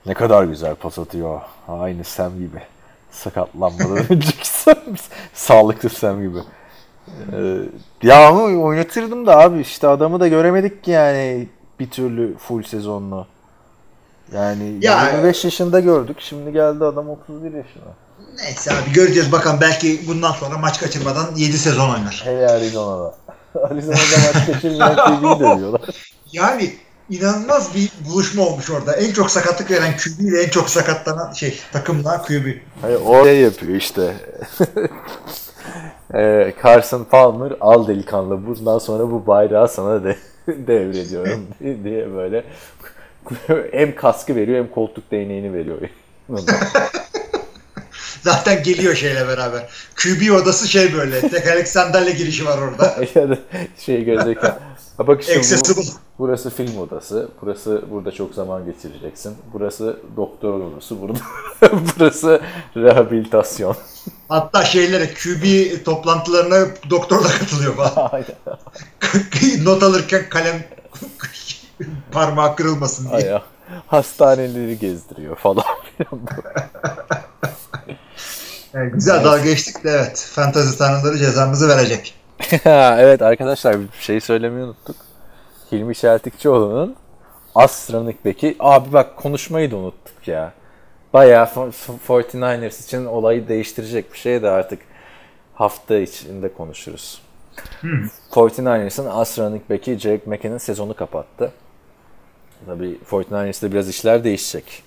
ne 0.06 0.14
kadar 0.14 0.44
güzel 0.44 0.74
pas 0.74 0.98
atıyor. 0.98 1.40
Aynı 1.68 2.04
Sam 2.04 2.38
gibi. 2.38 2.62
Sakatlanmadan 3.10 3.98
önceki 4.10 4.48
Sam. 4.48 4.74
Sağlıklı 5.34 5.88
Sam 5.90 6.22
gibi. 6.22 6.38
Ee, 7.32 7.58
ya 8.02 8.28
ama 8.28 8.42
oynatırdım 8.42 9.26
da 9.26 9.38
abi 9.38 9.60
işte 9.60 9.88
adamı 9.88 10.20
da 10.20 10.28
göremedik 10.28 10.84
ki 10.84 10.90
yani 10.90 11.48
bir 11.80 11.90
türlü 11.90 12.36
full 12.38 12.62
sezonlu. 12.62 13.26
Yani 14.32 14.76
Ya- 14.82 15.10
25 15.10 15.44
yaşında 15.44 15.80
gördük. 15.80 16.16
Şimdi 16.20 16.52
geldi 16.52 16.84
adam 16.84 17.10
31 17.10 17.44
yaşına. 17.44 17.82
Neyse 18.36 18.70
abi 18.72 18.92
göreceğiz 18.92 19.32
bakalım 19.32 19.58
belki 19.60 20.00
bundan 20.08 20.32
sonra 20.32 20.58
maç 20.58 20.80
kaçırmadan 20.80 21.26
7 21.36 21.58
sezon 21.58 21.90
oynar. 21.90 22.22
Hele 22.24 22.48
Arizona'da. 22.48 23.14
Arizona'da 23.62 24.34
maç 24.34 24.46
kaçırmayan 24.46 24.96
TV'yi 25.20 25.40
dövüyorlar. 25.40 25.80
Yani 26.32 26.72
inanılmaz 27.10 27.74
bir 27.74 27.92
buluşma 28.08 28.42
olmuş 28.42 28.70
orada. 28.70 28.92
En 28.96 29.12
çok 29.12 29.30
sakatlık 29.30 29.70
veren 29.70 29.92
QB 29.96 30.20
ile 30.20 30.42
en 30.42 30.48
çok 30.48 30.70
sakatlanan 30.70 31.32
şey 31.32 31.58
takımla 31.72 32.22
QB. 32.22 32.46
Hayır, 32.82 33.00
o 33.06 33.24
şey 33.24 33.40
yapıyor 33.40 33.74
işte. 33.76 34.14
Ee, 36.14 36.54
Carson 36.64 37.04
Palmer 37.04 37.52
al 37.60 37.88
delikanlı 37.88 38.46
bundan 38.46 38.78
sonra 38.78 39.10
bu 39.10 39.26
bayrağı 39.26 39.68
sana 39.68 40.04
de 40.04 40.16
devrediyorum 40.66 41.46
diye 41.84 42.14
böyle 42.14 42.44
hem 43.72 43.96
kaskı 43.96 44.36
veriyor 44.36 44.58
hem 44.58 44.70
koltuk 44.70 45.10
değneğini 45.10 45.52
veriyor. 45.52 45.78
Zaten 48.22 48.62
geliyor 48.62 48.94
şeyle 48.94 49.28
beraber. 49.28 49.70
QB 49.96 50.32
odası 50.42 50.68
şey 50.68 50.94
böyle. 50.94 51.20
Tekerlek 51.20 51.68
sandalye 51.68 52.12
girişi 52.12 52.46
var 52.46 52.58
orada. 52.58 52.96
şey 53.78 54.04
gözlerken 54.04 54.58
Ha 54.98 55.06
bak 55.06 55.20
işte 55.20 55.40
bu, 55.76 55.82
burası 56.18 56.50
film 56.50 56.78
odası. 56.78 57.28
Burası 57.42 57.82
burada 57.90 58.12
çok 58.12 58.34
zaman 58.34 58.64
geçireceksin. 58.64 59.36
Burası 59.52 59.96
doktor 60.16 60.60
odası. 60.60 61.00
Burada 61.00 61.18
burası 61.62 62.40
rehabilitasyon. 62.76 63.76
Hatta 64.28 64.64
şeylere 64.64 65.14
QB 65.14 65.44
toplantılarına 65.84 66.66
doktor 66.90 67.24
da 67.24 67.28
katılıyor 67.28 67.74
falan. 67.76 68.10
Aynen. 68.12 68.26
Not 69.64 69.82
alırken 69.82 70.28
kalem 70.28 70.64
parmağı 72.12 72.56
kırılmasın 72.56 73.10
diye. 73.10 73.16
Aya. 73.16 73.42
Hastaneleri 73.86 74.78
gezdiriyor 74.78 75.36
falan. 75.36 75.64
Yani 78.74 78.90
güzel 78.90 79.24
dalga 79.24 79.44
geçtik 79.44 79.84
de 79.84 79.90
evet. 79.90 80.30
Fantazi 80.34 80.78
tanrıları 80.78 81.18
cezamızı 81.18 81.68
verecek. 81.68 82.14
evet 82.64 83.22
arkadaşlar 83.22 83.80
bir 83.80 83.88
şey 84.00 84.20
söylemeyi 84.20 84.64
unuttuk. 84.64 84.96
Hilmi 85.72 85.94
Çeltikçioğlu'nun 85.94 86.96
Astronik 87.54 88.24
Beki. 88.24 88.56
Abi 88.60 88.92
bak 88.92 89.16
konuşmayı 89.16 89.70
da 89.70 89.76
unuttuk 89.76 90.28
ya. 90.28 90.52
Bayağı 91.12 91.46
fo- 91.46 91.72
fo- 91.72 92.22
49ers 92.22 92.84
için 92.84 93.04
olayı 93.04 93.48
değiştirecek 93.48 94.12
bir 94.12 94.18
şey 94.18 94.42
de 94.42 94.50
artık 94.50 94.78
hafta 95.54 95.98
içinde 95.98 96.52
konuşuruz. 96.52 97.22
49ers'ın 98.30 99.06
Astronik 99.06 99.70
Beki 99.70 99.98
Jake 99.98 100.22
McKinnon 100.26 100.58
sezonu 100.58 100.96
kapattı. 100.96 101.52
Tabii 102.66 102.98
49ers'te 103.10 103.72
biraz 103.72 103.88
işler 103.88 104.24
değişecek. 104.24 104.82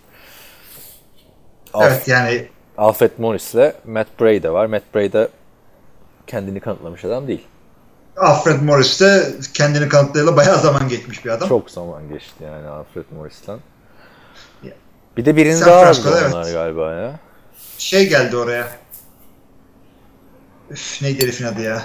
Alf- 1.74 1.88
Evet 1.88 2.08
yani 2.08 2.48
Alfred 2.78 3.12
Morris 3.18 3.54
ile 3.54 3.74
Matt 3.86 4.08
Bray 4.20 4.44
de 4.44 4.50
var. 4.54 4.66
Matt 4.66 4.84
Bray 4.96 5.14
de 5.14 5.28
kendini 6.28 6.60
kanıtlamış 6.60 7.06
adam 7.06 7.28
değil. 7.28 7.48
Alfred 8.18 8.62
Morris 8.62 9.02
de 9.02 9.24
kendini 9.54 9.90
kanıtlayalı 9.90 10.38
bayağı 10.38 10.60
zaman 10.60 10.88
geçmiş 10.90 11.26
bir 11.26 11.30
adam. 11.30 11.50
Çok 11.50 11.72
zaman 11.72 12.10
geçti 12.10 12.44
yani 12.44 12.68
Alfred 12.68 13.06
Morris'ten. 13.18 13.60
Bir 15.18 15.26
de 15.26 15.36
birini 15.36 15.58
San 15.58 15.68
daha 15.70 15.78
aldı 15.78 15.84
Francisco'da 15.84 16.28
onlar 16.28 16.44
evet. 16.44 16.54
galiba 16.54 16.94
ya. 16.94 17.20
Şey 17.78 18.10
geldi 18.10 18.38
oraya. 18.38 18.68
Üf, 20.70 21.02
neydi 21.02 21.24
herifin 21.24 21.46
adı 21.46 21.62
ya? 21.62 21.84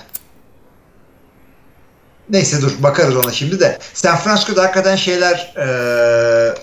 Neyse 2.30 2.62
dur 2.62 2.72
bakarız 2.82 3.16
ona 3.16 3.32
şimdi 3.32 3.60
de. 3.60 3.78
San 3.94 4.16
Francisco'da 4.16 4.62
hakikaten 4.62 4.96
şeyler 4.96 5.54
eee 5.56 6.54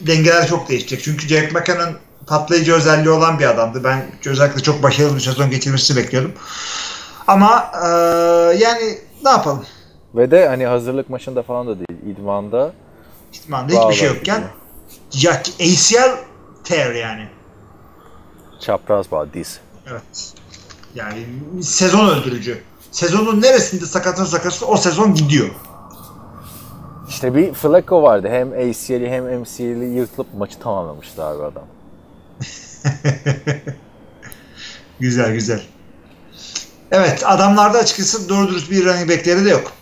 dengeler 0.00 0.46
çok 0.46 0.68
değişecek. 0.68 1.02
Çünkü 1.02 1.28
Jack 1.28 1.52
McCann'ın 1.52 1.96
patlayıcı 2.26 2.74
özelliği 2.74 3.10
olan 3.10 3.38
bir 3.38 3.46
adamdı. 3.50 3.84
Ben 3.84 4.02
özellikle 4.26 4.62
çok 4.62 4.82
başarılı 4.82 5.14
bir 5.14 5.20
sezon 5.20 5.50
geçirmesini 5.50 5.96
bekliyordum. 5.96 6.32
Ama 7.26 7.72
eee, 7.74 8.58
yani 8.58 8.98
ne 9.24 9.30
yapalım? 9.30 9.66
Ve 10.14 10.30
de 10.30 10.48
hani 10.48 10.66
hazırlık 10.66 11.10
maçında 11.10 11.42
falan 11.42 11.66
da 11.66 11.74
değil. 11.78 12.14
İdmanda 12.16 12.72
İhtimalle 13.32 13.76
hiçbir 13.76 13.94
şey 13.94 14.08
yokken 14.08 14.36
gidiyor. 14.36 14.59
Ya, 15.12 15.42
ACL 15.60 16.16
tear 16.64 16.94
yani. 16.94 17.28
çapraz 18.60 19.10
bağ 19.10 19.26
diz. 19.34 19.60
Evet. 19.90 20.32
Yani 20.94 21.26
sezon 21.62 22.08
öldürücü. 22.08 22.62
Sezonun 22.90 23.42
neresinde 23.42 23.86
sakatın 23.86 24.24
sakatı 24.24 24.66
o 24.66 24.76
sezon 24.76 25.14
gidiyor. 25.14 25.48
İşte 27.08 27.34
bir 27.34 27.54
Flacco 27.54 28.02
vardı. 28.02 28.28
Hem 28.30 28.52
ACL'i 28.52 29.10
hem 29.10 29.40
MCL'i 29.40 29.84
yırtılıp 29.84 30.34
maçı 30.34 30.58
tamamlamıştı 30.58 31.24
abi 31.24 31.42
adam. 31.42 31.64
Güzel 35.00 35.32
güzel. 35.32 35.62
Evet 36.90 37.22
adamlarda 37.26 37.78
açıkçası 37.78 38.28
doğru 38.28 38.48
dürüst 38.48 38.70
bir 38.70 38.84
running 38.84 39.10
backleri 39.10 39.44
de 39.44 39.50
yok. 39.50 39.72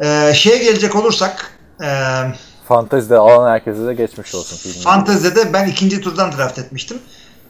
Ee, 0.00 0.32
şeye 0.34 0.58
gelecek 0.58 0.96
olursak 0.96 1.58
e, 1.82 1.88
Fantezide 2.68 3.16
alan 3.16 3.50
herkese 3.50 3.86
de 3.86 3.94
geçmiş 3.94 4.34
olsun 4.34 4.56
filmi. 4.56 4.84
Fantezi'de 4.84 5.52
ben 5.52 5.68
ikinci 5.68 6.00
turdan 6.00 6.32
draft 6.32 6.58
etmiştim. 6.58 6.98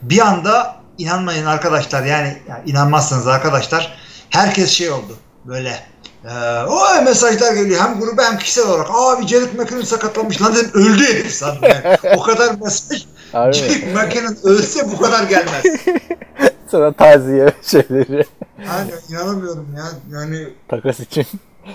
Bir 0.01 0.19
anda 0.19 0.75
inanmayın 0.97 1.45
arkadaşlar 1.45 2.03
yani, 2.03 2.37
yani 2.49 2.61
inanmazsanız 2.65 3.27
arkadaşlar 3.27 3.97
herkes 4.29 4.69
şey 4.69 4.89
oldu 4.89 5.17
böyle 5.45 5.79
e, 6.25 6.63
o 6.63 7.03
mesajlar 7.03 7.53
geliyor 7.53 7.81
hem 7.81 7.99
gruba 7.99 8.23
hem 8.23 8.37
kişisel 8.37 8.67
olarak 8.67 8.87
abi 8.91 9.27
Jared 9.27 9.53
McKinnon 9.53 9.81
sakatlanmış 9.81 10.41
lan 10.41 10.55
dedim 10.55 10.71
öldü 10.73 11.03
herif 11.03 11.31
sandım 11.31 11.63
yani. 11.63 11.97
o 12.17 12.21
kadar 12.21 12.55
mesaj? 12.61 13.05
Jared 13.33 13.95
McKinnon 13.95 14.37
ölse 14.43 14.91
bu 14.91 14.97
kadar 15.01 15.23
gelmez. 15.23 15.63
Sonra 16.71 16.93
taziye 16.93 17.53
şeyleri 17.61 18.25
Yani 18.67 18.91
inanamıyorum 19.09 19.67
ya 19.77 20.19
yani 20.19 20.47
takas 20.67 20.99
için. 20.99 21.25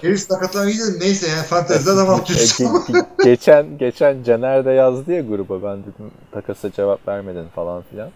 Herif 0.02 0.20
sakatlanmış 0.20 0.78
dedim 0.78 0.96
neyse 1.00 1.28
yani 1.28 1.42
fantezide 1.42 1.90
adam 1.90 2.08
ge- 2.08 2.64
ge- 2.64 3.04
geçen 3.24 3.78
geçen 3.78 4.22
Caner 4.22 4.64
de 4.64 4.70
yazdı 4.70 5.12
ya 5.12 5.20
gruba 5.20 5.62
ben 5.62 5.78
dedim 5.82 6.10
takasa 6.32 6.72
cevap 6.72 7.08
vermedin 7.08 7.46
falan 7.54 7.82
filan. 7.90 8.10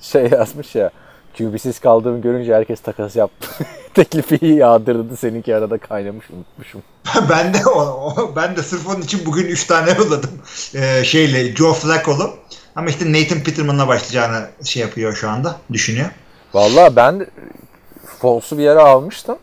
Şey 0.00 0.26
yazmış 0.28 0.74
ya 0.74 0.90
QB'siz 1.38 1.78
kaldığımı 1.80 2.20
görünce 2.20 2.54
herkes 2.54 2.80
takas 2.80 3.16
yaptı. 3.16 3.48
Teklifi 3.94 4.46
yağdırdı 4.46 5.16
seninki 5.16 5.56
arada 5.56 5.78
kaynamış 5.78 6.30
unutmuşum. 6.30 6.82
ben 7.30 7.54
de 7.54 7.58
o, 7.66 7.80
o- 7.80 8.32
ben 8.36 8.56
de 8.56 8.62
sırf 8.62 8.88
onun 8.88 9.02
için 9.02 9.26
bugün 9.26 9.46
3 9.46 9.64
tane 9.66 9.90
yolladım. 9.90 10.30
Ee, 10.74 11.04
şeyle 11.04 11.56
Joe 11.56 11.72
Flacco'lu. 11.72 12.30
Ama 12.76 12.88
işte 12.90 13.12
Nathan 13.12 13.40
Peterman'la 13.40 13.88
başlayacağını 13.88 14.46
şey 14.64 14.82
yapıyor 14.82 15.14
şu 15.14 15.30
anda. 15.30 15.56
Düşünüyor. 15.72 16.08
Vallahi 16.54 16.96
ben 16.96 17.26
Falls'u 18.18 18.58
bir 18.58 18.62
yere 18.62 18.80
almıştım. 18.80 19.38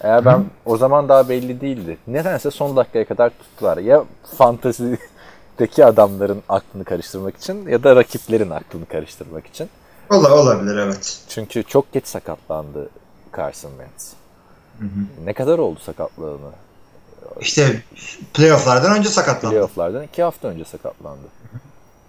Eğer 0.00 0.24
ben 0.24 0.44
o 0.64 0.76
zaman 0.76 1.08
daha 1.08 1.28
belli 1.28 1.60
değildi. 1.60 1.98
Nedense 2.06 2.50
son 2.50 2.76
dakikaya 2.76 3.04
kadar 3.04 3.30
tuttular. 3.30 3.76
Ya 3.78 4.04
fantezideki 4.38 5.84
adamların 5.84 6.42
aklını 6.48 6.84
karıştırmak 6.84 7.36
için 7.36 7.68
ya 7.68 7.82
da 7.82 7.96
rakiplerin 7.96 8.50
aklını 8.50 8.86
karıştırmak 8.86 9.46
için. 9.46 9.68
Ola, 10.10 10.34
olabilir 10.34 10.76
evet. 10.76 11.18
Çünkü 11.28 11.64
çok 11.64 11.92
geç 11.92 12.06
sakatlandı 12.06 12.88
Carson 13.36 13.70
Wentz. 13.70 14.12
Ne 15.24 15.32
kadar 15.32 15.58
oldu 15.58 15.78
sakatlığını? 15.80 16.50
İşte 17.40 17.82
playofflardan 18.34 18.98
önce 18.98 19.08
sakatlandı. 19.08 19.54
Playoff'lardan 19.54 20.02
2 20.02 20.22
hafta 20.22 20.48
önce 20.48 20.64
sakatlandı. 20.64 21.26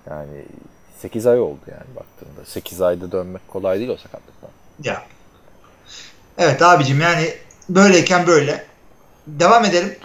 Yani 0.10 0.45
8 1.00 1.28
ay 1.28 1.39
oldu 1.39 1.60
yani 1.67 1.95
baktığında. 1.95 2.45
8 2.45 2.82
ayda 2.82 3.12
dönmek 3.12 3.47
kolay 3.47 3.80
değil 3.80 3.89
o 3.89 3.97
sakatlıktan. 3.97 4.50
Ya. 4.84 5.04
Evet 6.38 6.62
abicim 6.62 7.02
yani 7.02 7.34
böyleyken 7.69 8.27
böyle. 8.27 8.65
Devam 9.27 9.65
edelim. 9.65 9.95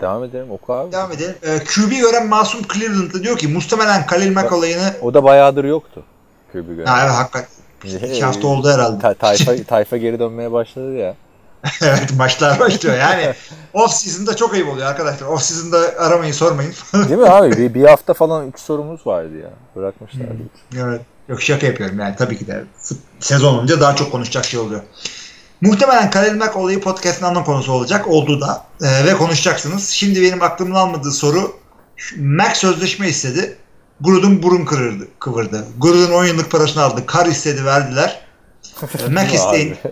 Devam 0.00 0.24
edelim 0.24 0.50
oku 0.50 0.72
abi. 0.72 0.92
Devam 0.92 1.12
edelim. 1.12 1.34
Ee, 1.42 1.58
QB 1.58 1.90
gören 1.90 2.26
Masum 2.28 2.60
Cleveland'da 2.74 3.22
diyor 3.22 3.38
ki 3.38 3.48
muhtemelen 3.48 4.06
Khalil 4.06 4.32
Mack 4.32 4.52
olayını 4.52 4.94
O 5.02 5.14
da 5.14 5.24
bayağıdır 5.24 5.64
yoktu. 5.64 6.02
QB 6.52 6.76
gören. 6.76 6.86
ha, 6.86 7.00
evet 7.02 7.14
hakikaten. 7.14 7.48
İki 7.84 8.24
hafta 8.24 8.46
oldu 8.48 8.70
herhalde. 8.70 8.98
Ta- 9.02 9.14
tayfa, 9.14 9.56
tayfa 9.68 9.96
geri 9.96 10.18
dönmeye 10.18 10.52
başladı 10.52 10.92
ya. 10.96 11.14
evet 11.82 12.12
maçlar 12.16 12.60
başlıyor. 12.60 12.96
Yani 12.96 13.34
off 13.74 13.92
season'da 13.92 14.36
çok 14.36 14.54
ayıp 14.54 14.68
oluyor 14.68 14.86
arkadaşlar. 14.86 15.26
Off 15.26 15.42
season'da 15.42 15.78
aramayın 15.98 16.32
sormayın. 16.32 16.72
Değil 16.94 17.20
mi 17.20 17.28
abi? 17.28 17.50
Bir, 17.58 17.74
bir 17.74 17.84
hafta 17.84 18.14
falan 18.14 18.48
3 18.48 18.58
sorumuz 18.58 19.06
vardı 19.06 19.38
ya. 19.42 19.50
Bırakmışlar. 19.76 20.26
evet. 20.78 21.00
Yok 21.28 21.42
şaka 21.42 21.66
yapıyorum 21.66 21.98
yani 21.98 22.16
tabii 22.18 22.38
ki 22.38 22.46
de 22.46 22.64
sezon 23.20 23.54
olunca 23.54 23.80
daha 23.80 23.96
çok 23.96 24.12
konuşacak 24.12 24.44
şey 24.44 24.60
oluyor. 24.60 24.80
Muhtemelen 25.62 26.10
Khalil 26.10 26.36
Mack 26.36 26.56
olayı 26.56 26.80
podcast'ın 26.80 27.26
ana 27.26 27.44
konusu 27.44 27.72
olacak. 27.72 28.08
Oldu 28.08 28.40
da. 28.40 28.64
Ee, 28.82 29.04
ve 29.06 29.16
konuşacaksınız. 29.16 29.88
Şimdi 29.88 30.22
benim 30.22 30.42
aklımın 30.42 30.74
almadığı 30.74 31.12
soru 31.12 31.56
Mack 32.18 32.56
sözleşme 32.56 33.08
istedi. 33.08 33.56
Gruden 34.00 34.42
burun 34.42 34.64
kırırdı, 34.64 35.08
kıvırdı. 35.18 35.66
Gruden 35.78 36.12
10 36.12 36.24
yıllık 36.24 36.50
parasını 36.50 36.82
aldı. 36.82 37.06
Kar 37.06 37.26
istedi 37.26 37.64
verdiler. 37.64 38.20
Ee, 38.82 39.08
Mack 39.08 39.34
isteyin. 39.34 39.76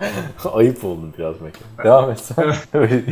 Ayıp 0.52 0.84
oldu 0.84 1.14
biraz 1.18 1.40
Mekan. 1.40 1.62
Devam 1.84 2.10
et 2.10 2.20
sen. 2.20 2.54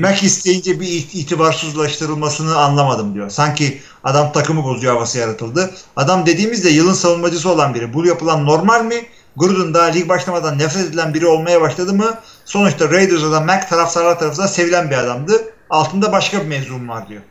Mac 0.00 0.26
isteyince 0.26 0.80
bir 0.80 0.88
it- 0.88 1.14
itibarsızlaştırılmasını 1.14 2.58
anlamadım 2.58 3.14
diyor. 3.14 3.30
Sanki 3.30 3.80
adam 4.04 4.32
takımı 4.32 4.64
bozuyor 4.64 4.94
havası 4.94 5.18
yaratıldı. 5.18 5.70
Adam 5.96 6.26
dediğimizde 6.26 6.70
yılın 6.70 6.92
savunmacısı 6.92 7.50
olan 7.50 7.74
biri. 7.74 7.94
Bu 7.94 8.06
yapılan 8.06 8.46
normal 8.46 8.84
mi? 8.84 9.06
Gruden 9.36 9.74
daha 9.74 9.86
lig 9.86 10.08
başlamadan 10.08 10.58
nefret 10.58 10.88
edilen 10.88 11.14
biri 11.14 11.26
olmaya 11.26 11.60
başladı 11.60 11.92
mı? 11.92 12.14
Sonuçta 12.44 12.90
Raiders'da 12.90 13.32
da 13.32 13.40
Mac 13.40 13.68
taraftarlar 13.68 14.18
tarafından 14.18 14.46
sevilen 14.46 14.90
bir 14.90 14.96
adamdı. 14.96 15.32
Altında 15.70 16.12
başka 16.12 16.40
bir 16.40 16.46
mevzum 16.46 16.88
var 16.88 17.08
diyor. 17.08 17.22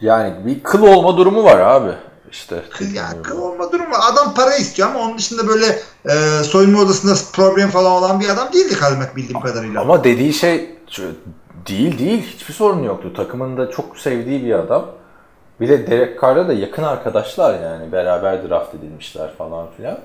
Yani 0.00 0.46
bir 0.46 0.62
kıl 0.62 0.82
olma 0.82 1.16
durumu 1.16 1.44
var 1.44 1.58
abi. 1.58 1.90
İşte. 2.30 2.62
Kız 2.70 2.94
ya 2.94 3.22
kıl 3.22 3.42
olma 3.42 3.72
durumu. 3.72 3.94
Adam 4.12 4.34
para 4.34 4.56
istiyor 4.56 4.88
ama 4.88 5.00
onun 5.00 5.18
dışında 5.18 5.48
böyle 5.48 5.78
e, 6.08 6.44
soyunma 6.44 6.80
odasında 6.80 7.14
problem 7.32 7.68
falan 7.68 7.92
olan 7.92 8.20
bir 8.20 8.28
adam 8.28 8.52
değildi 8.52 8.74
Khalil 8.74 8.96
Mack 8.96 9.16
bildiğim 9.16 9.40
kadarıyla. 9.40 9.80
Ama 9.80 10.04
dediği 10.04 10.32
şey 10.32 10.76
değil 11.68 11.98
değil. 11.98 12.22
Hiçbir 12.22 12.54
sorun 12.54 12.82
yoktu. 12.82 13.12
Takımın 13.16 13.56
da 13.56 13.70
çok 13.70 13.98
sevdiği 13.98 14.44
bir 14.44 14.52
adam. 14.52 14.86
Bir 15.60 15.68
de 15.68 15.90
Derek 15.90 16.22
Carr'la 16.22 16.48
da 16.48 16.52
yakın 16.52 16.82
arkadaşlar 16.82 17.60
yani. 17.62 17.92
Beraber 17.92 18.48
draft 18.48 18.74
edilmişler 18.74 19.30
falan 19.38 19.66
filan. 19.76 19.98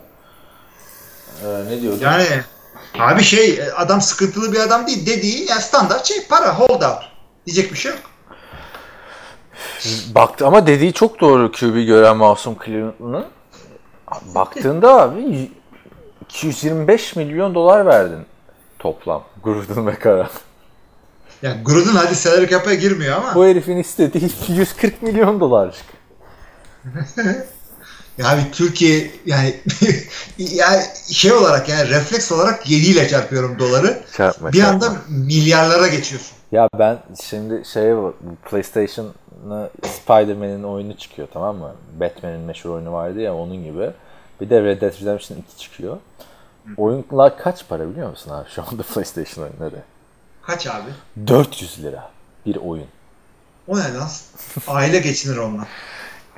Ee, 1.46 1.65
ne 1.65 1.82
diyordun? 1.82 2.00
Yani 2.00 2.28
abi 3.00 3.24
şey 3.24 3.62
adam 3.78 4.02
sıkıntılı 4.02 4.54
bir 4.54 4.60
adam 4.60 4.88
değil 4.88 5.06
dediği 5.06 5.50
yani 5.50 5.62
standart 5.62 6.06
şey 6.06 6.28
para 6.30 6.60
hold 6.60 6.82
out. 6.82 7.04
Diyecek 7.46 7.72
bir 7.72 7.78
şey 7.78 7.91
yok. 7.91 8.02
Baktı 10.15 10.48
ama 10.48 10.67
dediği 10.67 10.93
çok 10.93 11.22
doğru 11.22 11.52
QB 11.52 11.86
gören 11.88 12.17
Masum 12.17 12.58
Cleveland'ın. 12.65 13.26
Baktığında 14.36 15.02
abi 15.02 15.52
225 16.22 17.15
milyon 17.15 17.56
dolar 17.56 17.86
verdin 17.86 18.26
toplam 18.80 19.24
Gruden 19.43 19.88
ve 19.88 20.00
Kara. 20.00 20.30
Yani 21.41 21.63
Gruden 21.63 21.96
hadi 21.96 22.15
salary 22.15 22.48
cap'e 22.48 22.76
girmiyor 22.76 23.17
ama 23.17 23.36
Bu 23.36 23.46
herifin 23.46 23.78
istediği 23.78 24.32
140 24.48 25.02
milyon 25.02 25.39
dolarcık. 25.39 25.86
ya 28.17 28.30
abi 28.30 28.41
Türkiye 28.52 29.12
yani 29.26 29.56
yani 30.38 30.84
şey 31.12 31.34
olarak 31.34 31.69
yani 31.69 31.89
refleks 31.89 32.32
olarak 32.32 32.69
7 32.69 32.86
ile 32.86 33.08
çarpıyorum 33.08 33.60
doları. 33.60 34.04
Çarpma, 34.17 34.54
Bir 34.54 34.62
çarpma. 34.62 34.88
anda 34.88 34.97
milyarlara 35.10 35.88
geçiyorsun. 35.88 36.32
Ya 36.52 36.67
ben 36.80 36.97
şimdi 37.30 37.65
şey 37.65 37.95
bu 37.95 38.15
PlayStation'ı 38.49 39.69
Spider-Man'in 39.84 40.63
oyunu 40.63 40.97
çıkıyor 40.97 41.28
tamam 41.34 41.56
mı? 41.58 41.71
Batman'in 41.99 42.39
meşhur 42.39 42.69
oyunu 42.69 42.93
vardı 42.93 43.19
ya 43.21 43.36
onun 43.36 43.63
gibi. 43.63 43.89
Bir 44.41 44.49
de 44.49 44.62
Red 44.63 44.82
Dead 44.82 45.02
Redemption 45.02 45.38
2 45.38 45.58
çıkıyor. 45.58 45.97
Oyunlar 46.78 47.38
kaç 47.38 47.67
para 47.67 47.89
biliyor 47.89 48.10
musun 48.10 48.32
abi 48.32 48.49
şu 48.49 48.62
anda 48.62 48.84
PlayStation 48.93 49.43
oyunları? 49.43 49.82
Kaç 50.41 50.67
abi? 50.67 50.89
400 51.28 51.84
lira 51.84 52.10
bir 52.45 52.56
oyun. 52.56 52.88
O 53.67 53.78
ne 53.80 53.93
lan? 53.93 54.10
Aile 54.67 54.99
geçinir 54.99 55.38
onunla. 55.38 55.67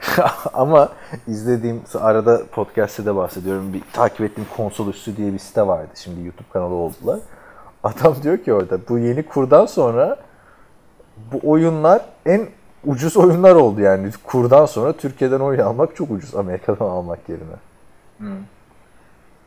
Ama 0.54 0.90
izlediğim 1.28 1.82
arada 2.00 2.42
podcast'te 2.52 3.06
de 3.06 3.16
bahsediyorum. 3.16 3.74
Bir 3.74 3.82
takip 3.94 4.22
ettiğim 4.22 4.48
konsol 4.58 4.88
üstü 4.88 5.18
diye 5.18 5.34
bir 5.34 5.40
site 5.40 5.68
vardı. 5.68 5.90
Şimdi 5.96 6.26
YouTube 6.26 6.48
kanalı 6.54 6.74
oldular. 6.74 7.20
Adam 7.84 8.16
diyor 8.24 8.38
ki 8.38 8.54
orada 8.54 8.80
bu 8.90 9.00
yeni 9.00 9.24
kurdan 9.24 9.66
sonra 9.66 10.18
bu 11.32 11.52
oyunlar 11.52 12.02
en 12.26 12.48
ucuz 12.86 13.18
oyunlar 13.18 13.56
oldu 13.56 13.82
yani. 13.82 14.12
Kurdan 14.24 14.66
sonra 14.66 14.94
Türkiye'den 14.94 15.40
oyun 15.40 15.60
almak 15.60 15.96
çok 15.96 16.12
ucuz 16.12 16.36
Amerika'dan 16.36 16.86
almak 16.86 17.20
yerine. 17.30 17.56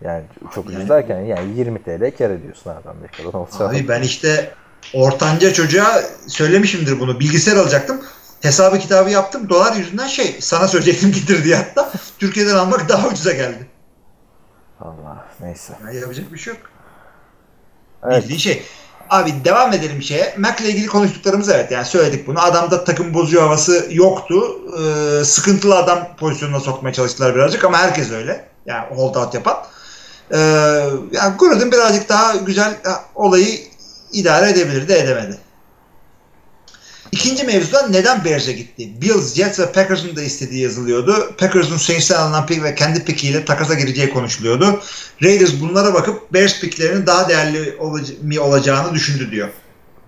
Yani 0.00 0.22
çok 0.54 0.68
ucuz 0.68 0.88
derken 0.88 1.20
yani 1.20 1.58
20 1.58 1.82
TL 1.82 2.18
kar 2.18 2.30
ediyorsun 2.30 2.70
abi 2.70 2.88
Amerika'dan 2.88 3.34
olsa. 3.40 3.68
Abi 3.68 3.88
ben 3.88 4.02
işte 4.02 4.50
ortanca 4.94 5.52
çocuğa 5.52 6.02
söylemişimdir 6.26 7.00
bunu. 7.00 7.20
Bilgisayar 7.20 7.56
alacaktım. 7.56 8.00
Hesabı 8.42 8.78
kitabı 8.78 9.10
yaptım. 9.10 9.48
Dolar 9.48 9.76
yüzünden 9.76 10.06
şey 10.06 10.36
sana 10.40 10.68
söyleyecektim 10.68 11.12
getir 11.12 11.44
diye 11.44 11.56
hatta. 11.56 11.92
Türkiye'den 12.18 12.54
almak 12.54 12.88
daha 12.88 13.08
ucuza 13.08 13.32
geldi. 13.32 13.66
Allah 14.80 15.26
neyse. 15.40 15.72
Ya 15.86 16.00
yapacak 16.00 16.32
bir 16.32 16.38
şey 16.38 16.54
yok. 16.54 16.62
Evet. 18.04 18.22
Bildiğin 18.22 18.38
şey. 18.38 18.62
Abi 19.10 19.34
devam 19.44 19.72
edelim 19.72 20.02
şeye. 20.02 20.34
Mac'le 20.38 20.60
ilgili 20.60 20.86
konuştuklarımız 20.86 21.48
evet 21.48 21.70
yani 21.70 21.84
söyledik 21.84 22.26
bunu. 22.26 22.40
Adamda 22.40 22.84
takım 22.84 23.14
bozuyor 23.14 23.42
havası 23.42 23.86
yoktu. 23.90 24.60
Ee, 24.78 25.24
sıkıntılı 25.24 25.76
adam 25.76 26.16
pozisyonuna 26.16 26.60
sokmaya 26.60 26.92
çalıştılar 26.92 27.34
birazcık 27.34 27.64
ama 27.64 27.78
herkes 27.78 28.10
öyle. 28.10 28.48
Yani 28.66 28.86
hold 28.94 29.14
out 29.14 29.34
yapan. 29.34 29.56
Ee, 30.32 30.36
yani 31.12 31.36
Gruden 31.38 31.72
birazcık 31.72 32.08
daha 32.08 32.36
güzel 32.36 32.76
olayı 33.14 33.58
idare 34.12 34.50
edebilirdi 34.50 34.92
edemedi. 34.92 35.38
İkinci 37.12 37.44
mevzuda 37.44 37.88
neden 37.88 38.24
Bears'e 38.24 38.52
gitti? 38.52 39.02
Bills, 39.02 39.34
Jets 39.34 39.60
ve 39.60 39.72
Packers'ın 39.72 40.16
da 40.16 40.22
istediği 40.22 40.62
yazılıyordu. 40.62 41.36
Packers'ın 41.38 41.76
Saints'ten 41.76 42.16
alınan 42.16 42.46
pick 42.46 42.62
ve 42.62 42.74
kendi 42.74 43.04
pickiyle 43.04 43.44
takasa 43.44 43.74
gireceği 43.74 44.10
konuşuluyordu. 44.10 44.80
Raiders 45.22 45.60
bunlara 45.60 45.94
bakıp 45.94 46.32
Bears 46.32 46.60
picklerinin 46.60 47.06
daha 47.06 47.28
değerli 47.28 47.78
mi 48.22 48.40
olacağını 48.40 48.94
düşündü 48.94 49.30
diyor. 49.30 49.48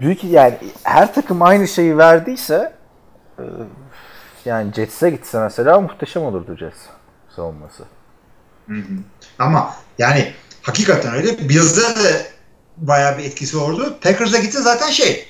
Büyük 0.00 0.24
yani 0.24 0.54
her 0.82 1.14
takım 1.14 1.42
aynı 1.42 1.68
şeyi 1.68 1.98
verdiyse 1.98 2.72
e, 3.38 3.44
yani 4.44 4.72
Jets'e 4.74 5.10
gitse 5.10 5.40
mesela 5.40 5.80
muhteşem 5.80 6.22
olurdu 6.22 6.56
Jets 6.56 6.78
savunması. 7.36 7.82
Ama 9.38 9.74
yani 9.98 10.32
hakikaten 10.62 11.14
öyle. 11.14 11.48
Bills'de 11.48 12.02
de 12.04 12.26
bayağı 12.76 13.18
bir 13.18 13.24
etkisi 13.24 13.56
olurdu. 13.56 13.98
Packers'a 14.02 14.38
gitti 14.38 14.58
zaten 14.58 14.90
şey 14.90 15.26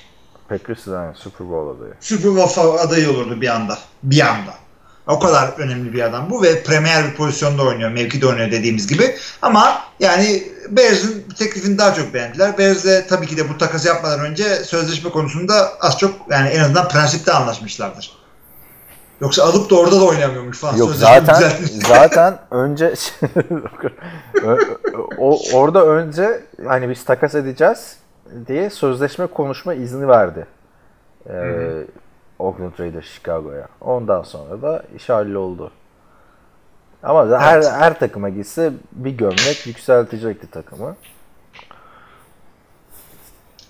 Packers 0.51 0.87
yani 0.87 1.15
Super 1.15 1.49
Bowl 1.49 1.77
adayı. 1.77 1.93
Super 1.99 2.35
Bowl 2.35 2.87
adayı 2.87 3.11
olurdu 3.11 3.41
bir 3.41 3.47
anda. 3.47 3.77
Bir 4.03 4.21
anda. 4.21 4.53
O 5.07 5.19
kadar 5.19 5.53
önemli 5.57 5.93
bir 5.93 6.01
adam 6.01 6.29
bu 6.29 6.43
ve 6.43 6.63
premier 6.63 7.05
bir 7.05 7.15
pozisyonda 7.15 7.63
oynuyor. 7.63 7.91
Mevkide 7.91 8.27
oynuyor 8.27 8.51
dediğimiz 8.51 8.87
gibi. 8.87 9.15
Ama 9.41 9.81
yani 9.99 10.43
Bears'ın 10.69 11.23
teklifini 11.39 11.77
daha 11.77 11.93
çok 11.93 12.13
beğendiler. 12.13 12.57
Bears 12.57 12.85
de 12.85 13.07
tabii 13.07 13.27
ki 13.27 13.37
de 13.37 13.49
bu 13.49 13.57
takası 13.57 13.87
yapmadan 13.87 14.19
önce 14.19 14.55
sözleşme 14.55 15.09
konusunda 15.09 15.71
az 15.81 15.97
çok 15.97 16.15
yani 16.29 16.49
en 16.49 16.59
azından 16.59 16.87
prensipte 16.87 17.31
anlaşmışlardır. 17.31 18.11
Yoksa 19.21 19.43
alıp 19.43 19.69
da 19.69 19.75
orada 19.75 19.99
da 19.99 20.05
oynamıyormuş 20.05 20.57
falan. 20.57 20.77
Yok 20.77 20.89
Sözleşme 20.89 21.19
zaten 21.25 21.35
düzeltmiş. 21.35 21.87
zaten 21.87 22.39
önce 22.51 22.93
o 25.17 25.39
orada 25.53 25.85
önce 25.85 26.43
hani 26.67 26.89
biz 26.89 27.05
takas 27.05 27.35
edeceğiz 27.35 27.95
diye 28.47 28.69
sözleşme 28.69 29.27
konuşma 29.27 29.73
izni 29.73 30.07
verdi. 30.07 30.47
Ee, 31.29 31.83
Oakland 32.39 32.79
Raiders 32.79 33.05
Chicago'ya. 33.05 33.67
Ondan 33.81 34.23
sonra 34.23 34.61
da 34.61 34.83
iş 34.95 35.09
halloldu. 35.09 35.71
Ama 37.03 37.29
da 37.29 37.41
her 37.41 37.55
Evet. 37.57 37.71
her 37.71 37.99
takıma 37.99 38.29
gitse 38.29 38.71
bir 38.91 39.11
gömlek 39.11 39.67
yükseltecekti 39.67 40.47
takımı. 40.51 40.95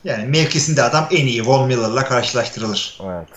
Yani 0.04 0.26
mevkisinde 0.26 0.84
adam 0.84 1.08
en 1.12 1.26
iyi 1.26 1.46
Von 1.46 1.68
Miller'la 1.68 2.04
karşılaştırılır. 2.06 3.00
Evet. 3.06 3.30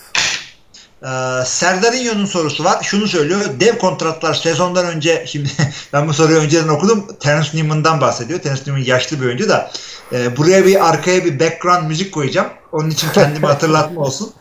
Ee, 1.05 1.45
Serdar 1.45 1.93
İnyo'nun 1.93 2.25
sorusu 2.25 2.65
var. 2.65 2.83
Şunu 2.83 3.07
söylüyor. 3.07 3.41
Dev 3.61 3.79
kontratlar 3.79 4.35
sezondan 4.35 4.87
önce 4.87 5.25
şimdi 5.27 5.49
ben 5.93 6.09
bu 6.09 6.13
soruyu 6.15 6.39
önceden 6.39 6.69
okudum. 6.69 7.07
Terence 7.21 7.59
Newman'dan 7.59 8.01
bahsediyor. 8.01 8.41
Terence 8.41 8.63
Newman 8.63 8.85
yaşlı 8.85 9.21
bir 9.21 9.27
oyuncu 9.27 9.49
da 9.49 9.71
e, 10.13 10.37
buraya 10.37 10.67
bir 10.67 10.89
arkaya 10.89 11.25
bir 11.25 11.41
background 11.41 11.89
müzik 11.89 12.15
koyacağım. 12.15 12.49
Onun 12.73 12.91
için 12.91 13.09
kendimi 13.15 13.47
hatırlatma 13.47 14.01
olsun. 14.01 14.33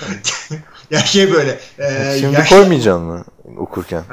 ya 0.90 0.98
şey 0.98 1.32
böyle 1.32 1.60
e, 1.78 2.16
Şimdi 2.20 2.34
yaşlı- 2.34 2.56
koymayacaksın 2.56 3.02
mı 3.02 3.24
okurken? 3.58 4.04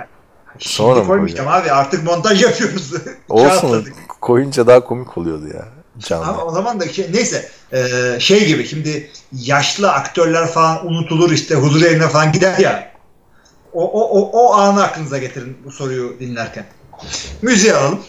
Şimdi 0.60 0.76
sonra 0.76 1.04
koymayacağım 1.04 1.50
abi. 1.50 1.72
Artık 1.72 2.04
montaj 2.04 2.44
yapıyoruz. 2.44 2.94
Olsun. 3.30 3.88
Koyunca 4.22 4.68
daha 4.68 4.80
komik 4.80 5.18
oluyordu 5.18 5.48
ya. 5.48 5.79
Canlı. 6.00 6.26
Ama 6.26 6.44
o 6.44 6.52
zaman 6.52 6.80
da 6.80 6.90
şey, 6.90 7.08
neyse 7.14 7.50
e, 7.74 8.20
şey 8.20 8.48
gibi 8.48 8.68
şimdi 8.68 9.12
yaşlı 9.32 9.92
aktörler 9.92 10.48
falan 10.48 10.88
unutulur 10.88 11.32
işte 11.32 11.56
huzur 11.56 11.82
evine 11.82 12.08
falan 12.08 12.32
gider 12.32 12.58
ya. 12.58 12.92
O, 13.74 13.84
o, 13.84 14.20
o, 14.20 14.30
o 14.32 14.54
anı 14.54 14.84
aklınıza 14.84 15.18
getirin 15.18 15.58
bu 15.66 15.72
soruyu 15.72 16.20
dinlerken. 16.20 16.66
Müziği 17.42 17.74
alalım. 17.74 18.00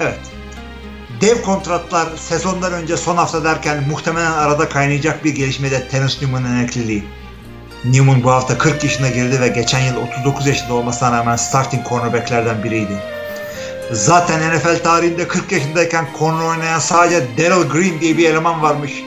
Evet. 0.00 0.18
Dev 1.20 1.42
kontratlar 1.42 2.08
sezondan 2.16 2.72
önce 2.72 2.96
son 2.96 3.16
hafta 3.16 3.44
derken 3.44 3.84
muhtemelen 3.88 4.32
arada 4.32 4.68
kaynayacak 4.68 5.24
bir 5.24 5.34
gelişmede 5.34 5.88
Terence 5.88 6.14
Newman'ın 6.22 6.56
emekliliği. 6.56 7.04
Newman 7.84 8.24
bu 8.24 8.30
hafta 8.30 8.58
40 8.58 8.84
yaşına 8.84 9.08
girdi 9.08 9.40
ve 9.40 9.48
geçen 9.48 9.80
yıl 9.80 9.96
39 9.96 10.46
yaşında 10.46 10.74
olmasına 10.74 11.12
rağmen 11.12 11.36
starting 11.36 11.88
cornerbacklerden 11.88 12.64
biriydi. 12.64 13.17
Zaten 13.92 14.56
NFL 14.56 14.82
tarihinde 14.82 15.28
40 15.28 15.52
yaşındayken 15.52 16.08
corner 16.18 16.44
oynayan 16.44 16.78
sadece 16.78 17.26
Daryl 17.38 17.68
Green 17.68 18.00
diye 18.00 18.18
bir 18.18 18.30
eleman 18.30 18.62
varmış. 18.62 19.04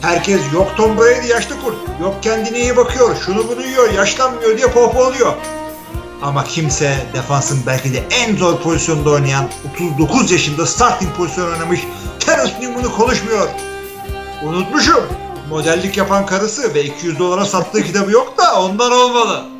Herkes 0.00 0.40
yok 0.54 0.72
Tom 0.76 0.98
Brady 0.98 1.28
yaşlı 1.28 1.60
kurt, 1.64 1.76
yok 2.02 2.14
kendine 2.22 2.60
iyi 2.60 2.76
bakıyor, 2.76 3.16
şunu 3.26 3.48
bunu 3.48 3.66
yiyor, 3.66 3.92
yaşlanmıyor 3.92 4.56
diye 4.56 4.66
pohpohluyor. 4.66 5.32
Ama 6.22 6.44
kimse 6.44 6.96
defansın 7.14 7.58
belki 7.66 7.94
de 7.94 8.02
en 8.10 8.36
zor 8.36 8.58
pozisyonda 8.58 9.10
oynayan 9.10 9.48
39 9.74 10.30
yaşında 10.32 10.66
starting 10.66 11.16
pozisyon 11.16 11.52
oynamış 11.52 11.80
Terence 12.20 12.60
Newman'ı 12.60 12.92
konuşmuyor. 12.92 13.48
Unutmuşum. 14.44 15.04
Modellik 15.48 15.96
yapan 15.96 16.26
karısı 16.26 16.74
ve 16.74 16.84
200 16.84 17.18
dolara 17.18 17.44
sattığı 17.44 17.82
kitabı 17.82 18.10
yok 18.10 18.38
da 18.38 18.62
ondan 18.62 18.92
olmalı. 18.92 19.55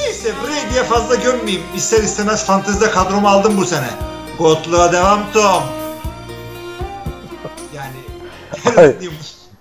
Neyse 0.00 0.32
Brady'ye 0.42 0.82
fazla 0.84 1.14
gömmeyeyim. 1.14 1.62
İster 1.76 2.02
istemez 2.02 2.46
fantezide 2.46 2.90
kadromu 2.90 3.28
aldım 3.28 3.56
bu 3.56 3.64
sene. 3.64 3.90
Gotluğa 4.38 4.92
devam 4.92 5.20
Tom. 5.32 5.62
Yani. 7.74 8.94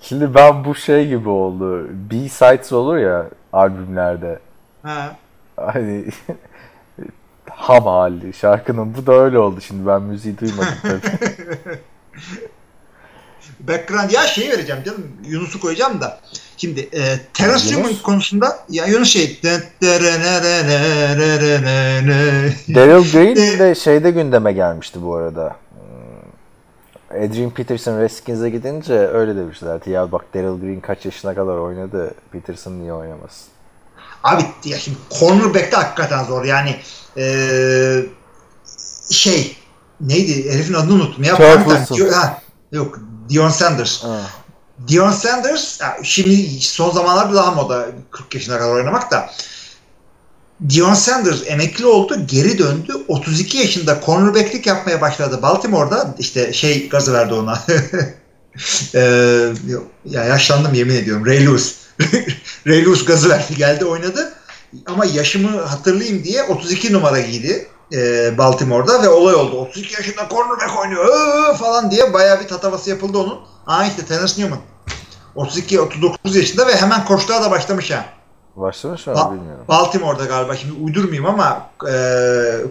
Şimdi 0.01 0.35
ben 0.35 0.65
bu 0.65 0.75
şey 0.75 1.07
gibi 1.07 1.29
oldu. 1.29 1.87
B-sides 2.11 2.71
olur 2.71 2.97
ya 2.97 3.25
albümlerde. 3.53 4.39
ha. 4.83 5.15
Hani 5.55 6.05
ham 7.49 7.85
hali 7.85 8.33
şarkının. 8.33 8.95
Bu 8.95 9.05
da 9.05 9.13
öyle 9.13 9.39
oldu 9.39 9.61
şimdi. 9.61 9.87
Ben 9.87 10.01
müziği 10.01 10.37
duymadım 10.37 10.73
tabii. 10.81 10.99
Background 13.59 14.11
ya 14.11 14.27
şey 14.27 14.49
vereceğim 14.49 14.83
canım. 14.85 15.07
Yunus'u 15.25 15.59
koyacağım 15.59 16.01
da. 16.01 16.19
Şimdi 16.57 16.79
e, 16.79 17.19
Terence? 17.33 17.75
Newman 17.75 17.95
konusunda 18.03 18.59
ya 18.69 18.85
Yunus 18.85 19.09
şey 19.09 19.39
Daryl 22.75 23.11
Green 23.11 23.59
de 23.59 23.75
şeyde 23.75 24.11
gündeme 24.11 24.53
gelmişti 24.53 24.99
bu 25.01 25.15
arada. 25.15 25.55
Hmm, 27.09 27.23
Adrian 27.23 27.49
Peterson 27.49 27.99
Redskins'e 27.99 28.49
gidince 28.49 28.93
öyle 28.93 29.35
demişlerdi. 29.35 29.89
Ya 29.89 30.11
bak 30.11 30.25
Daryl 30.33 30.61
Green 30.61 30.79
kaç 30.79 31.05
yaşına 31.05 31.35
kadar 31.35 31.57
oynadı. 31.57 32.13
Peterson 32.31 32.71
niye 32.71 32.93
oynamasın? 32.93 33.47
Abi 34.23 34.43
ya 34.65 34.79
şimdi 34.79 34.97
cornerback'te 35.19 35.77
hakikaten 35.77 36.23
zor. 36.23 36.45
Yani 36.45 36.75
eee 37.17 38.05
şey 39.11 39.57
neydi? 40.01 40.53
Herifin 40.53 40.73
adını 40.73 40.93
unuttum 40.93 41.23
ya. 41.23 41.35
Wilson. 41.35 42.09
Ha, 42.09 42.41
yok. 42.71 42.99
Dion 43.29 43.49
Sanders. 43.49 44.03
Ha. 44.03 44.21
Dion 44.87 45.11
Sanders 45.11 45.79
şimdi 46.03 46.61
son 46.61 46.91
zamanlarda 46.91 47.35
daha 47.35 47.51
moda 47.51 47.87
40 48.11 48.35
yaşına 48.35 48.57
kadar 48.57 48.71
oynamak 48.71 49.11
da 49.11 49.29
Dion 50.69 50.93
Sanders 50.93 51.41
emekli 51.45 51.85
oldu, 51.85 52.27
geri 52.27 52.57
döndü. 52.57 52.93
32 53.07 53.57
yaşında 53.57 54.01
cornerback'lik 54.05 54.67
yapmaya 54.67 55.01
başladı 55.01 55.39
Baltimore'da. 55.41 56.15
işte 56.19 56.53
şey 56.53 56.89
gazı 56.89 57.13
verdi 57.13 57.33
ona. 57.33 57.63
Yok, 59.67 59.87
ya 60.05 60.23
yaşlandım 60.23 60.73
yemin 60.73 60.95
ediyorum. 60.95 61.25
Ray 61.25 61.45
Lewis. 61.45 61.75
Ray 62.67 62.81
Lewis 62.81 63.05
gazı 63.05 63.29
verdi. 63.29 63.55
Geldi 63.57 63.85
oynadı. 63.85 64.33
Ama 64.85 65.05
yaşımı 65.05 65.61
hatırlayayım 65.61 66.23
diye 66.23 66.43
32 66.43 66.93
numara 66.93 67.19
giydi 67.19 67.67
e, 67.93 68.37
Baltimore'da 68.37 69.03
ve 69.03 69.09
olay 69.09 69.35
oldu. 69.35 69.57
32 69.57 69.93
yaşında 69.95 70.29
cornerback 70.29 70.79
oynuyor 70.79 71.05
"Aa!" 71.05 71.53
falan 71.53 71.91
diye 71.91 72.13
bayağı 72.13 72.39
bir 72.39 72.47
tatavası 72.47 72.89
yapıldı 72.89 73.17
onun. 73.17 73.39
Aa 73.67 73.85
işte 73.85 74.05
Terence 74.05 74.41
Newman. 74.41 74.59
32-39 75.35 76.37
yaşında 76.37 76.67
ve 76.67 76.75
hemen 76.75 77.05
koçluğa 77.05 77.43
da 77.43 77.51
başlamış 77.51 77.91
ha. 77.91 78.05
Başlamış 78.55 79.07
mı 79.07 79.13
Ba- 79.13 79.33
bilmiyorum. 79.33 79.65
Baltimore'da 79.67 80.25
galiba 80.25 80.55
şimdi 80.55 80.73
uydurmayayım 80.83 81.25
ama 81.25 81.69
e, 81.89 81.93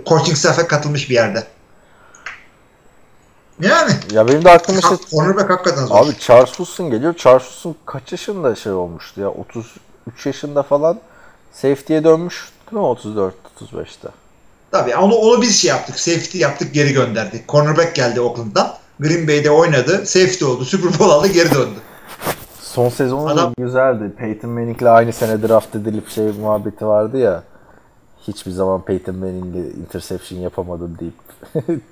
coaching 0.06 0.36
staff'e 0.36 0.66
katılmış 0.66 1.10
bir 1.10 1.14
yerde. 1.14 1.46
Yani 3.60 3.92
Ya 4.12 4.28
benim 4.28 4.44
de 4.44 4.50
aklıma 4.50 4.78
işte 4.80 4.96
cornerback 5.10 5.50
hakikaten 5.50 5.86
zor. 5.86 5.96
Abi 6.06 6.18
Charles 6.18 6.48
Wilson 6.48 6.90
geliyor. 6.90 7.14
Charles 7.14 7.42
Wilson 7.42 7.76
kaç 7.86 8.12
yaşında 8.12 8.54
şey 8.54 8.72
olmuştu 8.72 9.20
ya? 9.20 9.28
33 9.28 10.26
yaşında 10.26 10.62
falan 10.62 11.00
safety'ye 11.52 12.04
dönmüş 12.04 12.48
değil 12.70 12.82
mi 12.82 12.86
34 12.88 13.34
35'te? 13.60 14.08
Tabii 14.70 14.96
onu, 14.96 15.14
onu 15.14 15.42
biz 15.42 15.56
şey 15.56 15.68
yaptık. 15.70 16.00
Safety 16.00 16.38
yaptık 16.38 16.74
geri 16.74 16.92
gönderdik. 16.92 17.48
Cornerback 17.48 17.94
geldi 17.94 18.20
Oakland'dan. 18.20 18.74
Green 19.00 19.28
Bay'de 19.28 19.50
oynadı. 19.50 20.06
Safety 20.06 20.44
oldu. 20.44 20.64
Super 20.64 20.90
Bowl 20.90 21.10
aldı 21.10 21.28
geri 21.28 21.54
döndü. 21.54 21.78
Son 22.62 22.88
sezonu 22.88 23.28
Adam- 23.28 23.52
güzeldi. 23.58 24.12
Peyton 24.18 24.50
Manning'le 24.50 24.86
aynı 24.86 25.12
sene 25.12 25.48
draft 25.48 25.76
edilip 25.76 26.08
şey 26.10 26.24
muhabbeti 26.24 26.86
vardı 26.86 27.18
ya. 27.18 27.42
Hiçbir 28.28 28.50
zaman 28.50 28.84
Peyton 28.84 29.16
Manning'e 29.16 29.58
interception 29.58 30.38
yapamadım 30.38 30.98
deyip. 31.00 31.14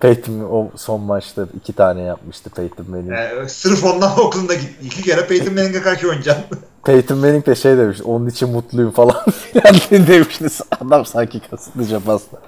Peyton 0.00 0.40
o 0.52 0.70
son 0.76 1.00
maçta 1.00 1.46
iki 1.56 1.72
tane 1.72 2.00
yapmıştı 2.02 2.50
Peyton 2.50 2.90
Manning. 2.90 3.12
Ee, 3.12 3.48
sırf 3.48 3.84
ondan 3.84 4.20
Oakland'a 4.20 4.54
gitti. 4.54 4.74
İki 4.86 5.02
kere 5.02 5.26
Peyton 5.26 5.54
Manning'e 5.54 5.82
karşı 5.82 6.08
oynayacaksın. 6.08 6.58
Peyton 6.84 7.18
Manning 7.18 7.46
de 7.46 7.54
şey 7.54 7.76
demiş, 7.78 7.98
onun 8.04 8.26
için 8.26 8.50
mutluyum 8.50 8.90
falan 8.90 9.24
filan 9.30 10.06
demişti. 10.06 10.46
Adam 10.86 11.06
sanki 11.06 11.40
kasıtlıca 11.50 12.00
pasta. 12.00 12.38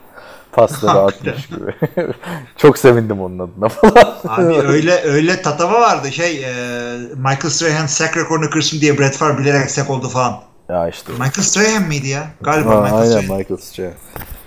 Pasları 0.53 0.99
atmış 0.99 1.47
gibi. 1.47 1.75
Çok 2.57 2.79
sevindim 2.79 3.21
onun 3.23 3.39
adına 3.39 3.69
falan. 3.69 4.15
Abi 4.29 4.43
öyle 4.69 5.01
öyle 5.05 5.43
tatava 5.43 5.81
vardı 5.81 6.13
şey 6.13 6.45
e, 6.45 6.53
Michael 7.17 7.51
Strahan 7.51 7.87
sack 7.87 8.17
rekorunu 8.17 8.51
kırsın 8.51 8.81
diye 8.81 8.99
Brett 8.99 9.17
Favre 9.17 9.39
bilerek 9.39 9.71
sack 9.71 9.91
oldu 9.91 10.09
falan. 10.09 10.35
ya 10.69 10.89
işte. 10.89 11.13
Michael 11.13 11.33
Strahan 11.43 11.83
mıydı 11.83 12.07
ya? 12.07 12.27
Galiba 12.41 12.71
Ha, 12.71 12.81
Michael 12.81 13.01
aynen 13.03 13.21
Strahan. 13.21 13.39
Michael 13.39 13.61
Strahan. 13.61 13.93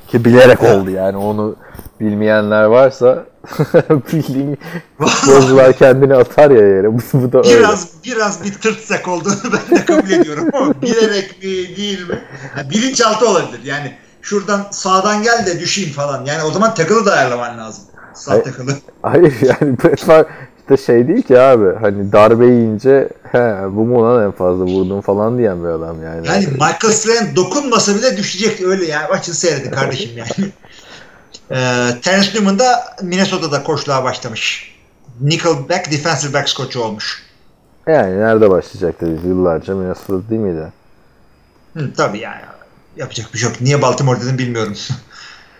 Ki 0.08 0.26
bilerek 0.26 0.64
oldu 0.64 0.90
yani 0.90 1.18
onu 1.18 1.56
bilmeyenler 2.00 2.64
varsa 2.64 3.26
bildiğin 4.14 4.58
futbolcular 5.00 5.74
kendini 5.74 6.16
atar 6.16 6.52
ya 6.52 6.68
yere. 6.68 6.94
Bu, 6.94 7.00
bu 7.14 7.32
da 7.32 7.38
öyle. 7.38 7.60
Biraz 7.60 7.88
biraz 8.04 8.44
bir 8.44 8.54
tırt 8.54 8.80
sack 8.80 9.08
olduğunu 9.08 9.36
ben 9.44 9.78
de 9.78 9.86
kabul 9.86 10.10
ediyorum 10.10 10.50
ama 10.54 10.82
bilerek 10.82 11.44
mi 11.44 11.78
değil 11.78 12.10
mi? 12.10 12.20
Ha, 12.56 12.70
bilinçaltı 12.70 13.30
olabilir 13.30 13.64
yani. 13.64 13.94
Şuradan 14.22 14.68
sağdan 14.72 15.24
gel 15.24 15.46
de 15.46 15.60
düşeyim 15.60 15.92
falan. 15.92 16.26
Yani 16.26 16.44
o 16.44 16.52
zaman 16.52 16.74
tackle'ı 16.74 17.06
da 17.06 17.14
ayarlaman 17.14 17.58
lazım. 17.58 17.84
Sağ 18.14 18.32
Hayır. 18.32 18.44
tackle'ı. 18.44 18.76
Hayır 19.02 19.34
yani 19.42 19.78
işte 20.70 20.86
şey 20.86 21.08
değil 21.08 21.22
ki 21.22 21.40
abi 21.40 21.80
hani 21.82 22.12
darbe 22.12 22.46
yiyince 22.46 23.10
he 23.32 23.58
bu 23.70 23.86
mu 23.86 24.04
lan 24.04 24.26
en 24.26 24.32
fazla 24.32 24.64
vurdum 24.64 25.02
falan 25.02 25.38
diyen 25.38 25.64
bir 25.64 25.70
adam 25.70 26.04
yani. 26.04 26.28
Yani 26.28 26.48
Michael 26.48 26.94
Strahan 26.94 27.36
dokunmasa 27.36 27.96
bile 27.96 28.18
düşecek 28.18 28.62
öyle 28.62 28.86
yani. 28.86 29.08
Maçın 29.10 29.34
seyredin 29.34 29.72
kardeşim 29.72 30.18
yani. 30.18 30.52
Ee, 31.52 31.88
Terence 32.02 32.30
Newman 32.34 32.60
da 32.60 32.96
Minnesota'da 33.02 33.64
koçluğa 33.64 34.04
başlamış. 34.04 34.76
Nickelback 35.22 35.92
defensive 35.92 36.34
backs 36.34 36.54
koçu 36.54 36.82
olmuş. 36.82 37.24
Yani 37.88 38.20
nerede 38.20 38.50
başlayacaktı 38.50 39.06
yıllarca 39.06 39.76
Minnesota 39.76 40.30
değil 40.30 40.42
miydi? 40.42 40.72
Hı, 41.78 41.94
tabii 41.98 42.20
yani. 42.20 42.42
Yapacak 42.98 43.34
bir 43.34 43.40
şey 43.40 43.50
yok. 43.50 43.62
Niye 43.62 43.82
Baltimore 43.82 44.22
dedim 44.22 44.38
bilmiyorum. 44.38 44.74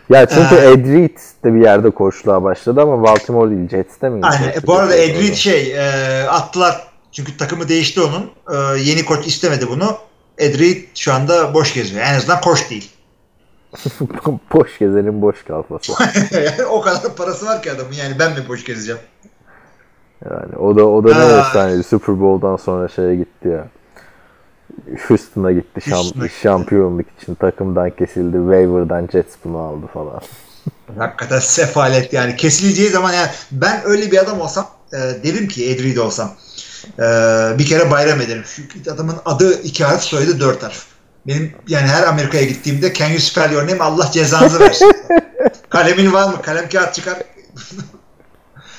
Ya 0.10 0.26
çünkü 0.26 0.56
Ee, 0.56 0.72
Ed 0.72 0.86
Reed 0.86 1.18
de 1.44 1.54
bir 1.54 1.62
yerde 1.62 1.92
koçluğa 1.92 2.44
başladı 2.44 2.82
ama 2.82 3.04
Baltimore 3.04 3.52
değil 3.52 3.70
Jets'te 3.70 4.10
miydi? 4.10 4.26
Aynen. 4.26 4.44
Jets'te 4.44 4.68
Bu 4.68 4.76
arada 4.76 4.96
Ed 4.96 5.16
Reed 5.22 5.34
şey 5.34 5.76
e, 5.78 6.24
attılar. 6.24 6.88
Çünkü 7.12 7.38
takımı 7.38 7.70
değişti 7.70 8.02
onun. 8.02 8.32
E, 8.54 8.80
yeni 8.80 9.06
koç 9.06 9.28
istemedi 9.28 9.70
bunu. 9.70 9.98
Ed 10.38 10.60
Reed 10.60 10.84
şu 10.96 11.14
anda 11.14 11.54
boş 11.54 11.74
geziyor. 11.74 12.06
En 12.06 12.14
azından 12.14 12.42
koç 12.42 12.70
değil. 12.70 12.92
boş 14.54 14.80
gezenin 14.80 15.22
boş. 15.22 15.46
Yani 15.50 16.66
o 16.70 16.82
kadar 16.82 17.16
parası 17.16 17.46
var 17.46 17.62
ki 17.62 17.72
adamın. 17.72 17.94
Yani 17.94 18.20
ben 18.20 18.32
mi 18.32 18.48
boş 18.50 18.64
gezeceğim? 18.64 19.02
Yani 20.32 20.56
o 20.56 20.78
da 20.78 20.86
o 20.86 21.04
da 21.04 21.16
ne 21.18 21.40
efsaneydi. 21.40 21.84
Super 21.84 22.20
Bowl'dan 22.20 22.56
sonra 22.56 22.88
şeye 22.88 23.16
gitti 23.16 23.48
ya. 23.48 23.68
Houston'a 25.08 25.52
gitti 25.52 25.90
şam, 25.90 26.30
şampiyonluk 26.42 27.06
için 27.22 27.36
takımdan 27.36 27.90
kesildi. 27.90 28.38
Waiver'dan 28.38 29.08
Jets 29.12 29.36
bunu 29.46 29.58
aldı 29.58 29.86
falan. 29.94 30.22
Hakikaten 30.98 31.40
sefalet 31.40 32.14
yani. 32.14 32.36
Kesileceği 32.36 32.90
zaman 32.90 33.14
yani 33.14 33.30
ben 33.52 33.82
öyle 33.86 34.12
bir 34.12 34.18
adam 34.18 34.42
olsam 34.42 34.68
e, 34.94 34.98
derim 34.98 35.48
ki 35.48 35.70
Ed 35.70 35.84
Reed 35.84 35.98
olsam. 35.98 36.32
e, 37.00 37.04
bir 37.60 37.66
kere 37.66 37.92
bayram 37.92 38.22
ederim. 38.22 38.44
Çünkü 38.56 38.92
adamın 38.92 39.16
adı 39.26 39.62
iki 39.62 39.84
harf 39.84 40.02
soyadı 40.02 40.40
dört 40.40 40.64
harf. 40.64 40.95
Benim 41.28 41.56
yani 41.68 41.88
her 41.88 42.04
Amerika'ya 42.04 42.44
gittiğimde 42.44 42.94
can 42.94 43.10
you 43.10 43.20
spell 43.20 43.52
your 43.52 43.68
name 43.68 43.84
Allah 43.84 44.12
cezanızı 44.12 44.60
versin. 44.60 44.92
Kalemin 45.70 46.14
var 46.14 46.30
mı? 46.30 46.42
Kalem 46.42 46.70
kağıt 46.70 46.94
çıkar. 46.94 47.18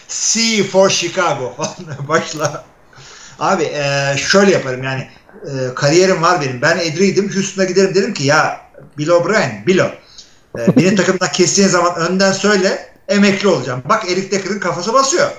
C 0.08 0.64
for 0.64 0.90
Chicago 0.90 1.54
falan 1.56 1.74
başla. 2.08 2.64
Abi 3.38 3.62
e, 3.62 4.14
şöyle 4.16 4.50
yaparım 4.50 4.82
yani 4.82 5.08
e, 5.44 5.74
kariyerim 5.74 6.22
var 6.22 6.40
benim. 6.40 6.62
Ben 6.62 6.78
Ed 6.78 6.98
Reed'im. 6.98 7.34
Houston'a 7.34 7.64
giderim 7.64 7.94
derim 7.94 8.14
ki 8.14 8.24
ya 8.24 8.60
Bill 8.98 9.08
O'Brien, 9.08 9.64
Bill. 9.66 9.78
E, 9.78 10.76
beni 10.76 10.96
takımdan 10.96 11.32
kestiğin 11.32 11.68
zaman 11.68 11.96
önden 11.96 12.32
söyle 12.32 12.88
emekli 13.08 13.48
olacağım. 13.48 13.82
Bak 13.84 14.10
Eric 14.10 14.30
Decker'ın 14.30 14.58
kafası 14.58 14.92
basıyor. 14.92 15.30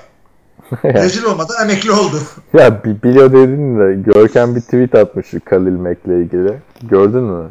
Rezil 0.84 1.24
olmadan 1.24 1.62
emekli 1.62 1.92
oldu. 1.92 2.20
ya 2.52 2.84
bi- 2.84 3.02
biliyor 3.02 3.32
dedin 3.32 3.78
de 3.78 4.12
Görkem 4.12 4.56
bir 4.56 4.60
tweet 4.60 4.94
atmış 4.94 5.26
şu 5.26 5.44
Khalil 5.44 5.72
Mack'le 5.72 6.06
ilgili. 6.06 6.58
Gördün 6.82 7.22
mü? 7.22 7.48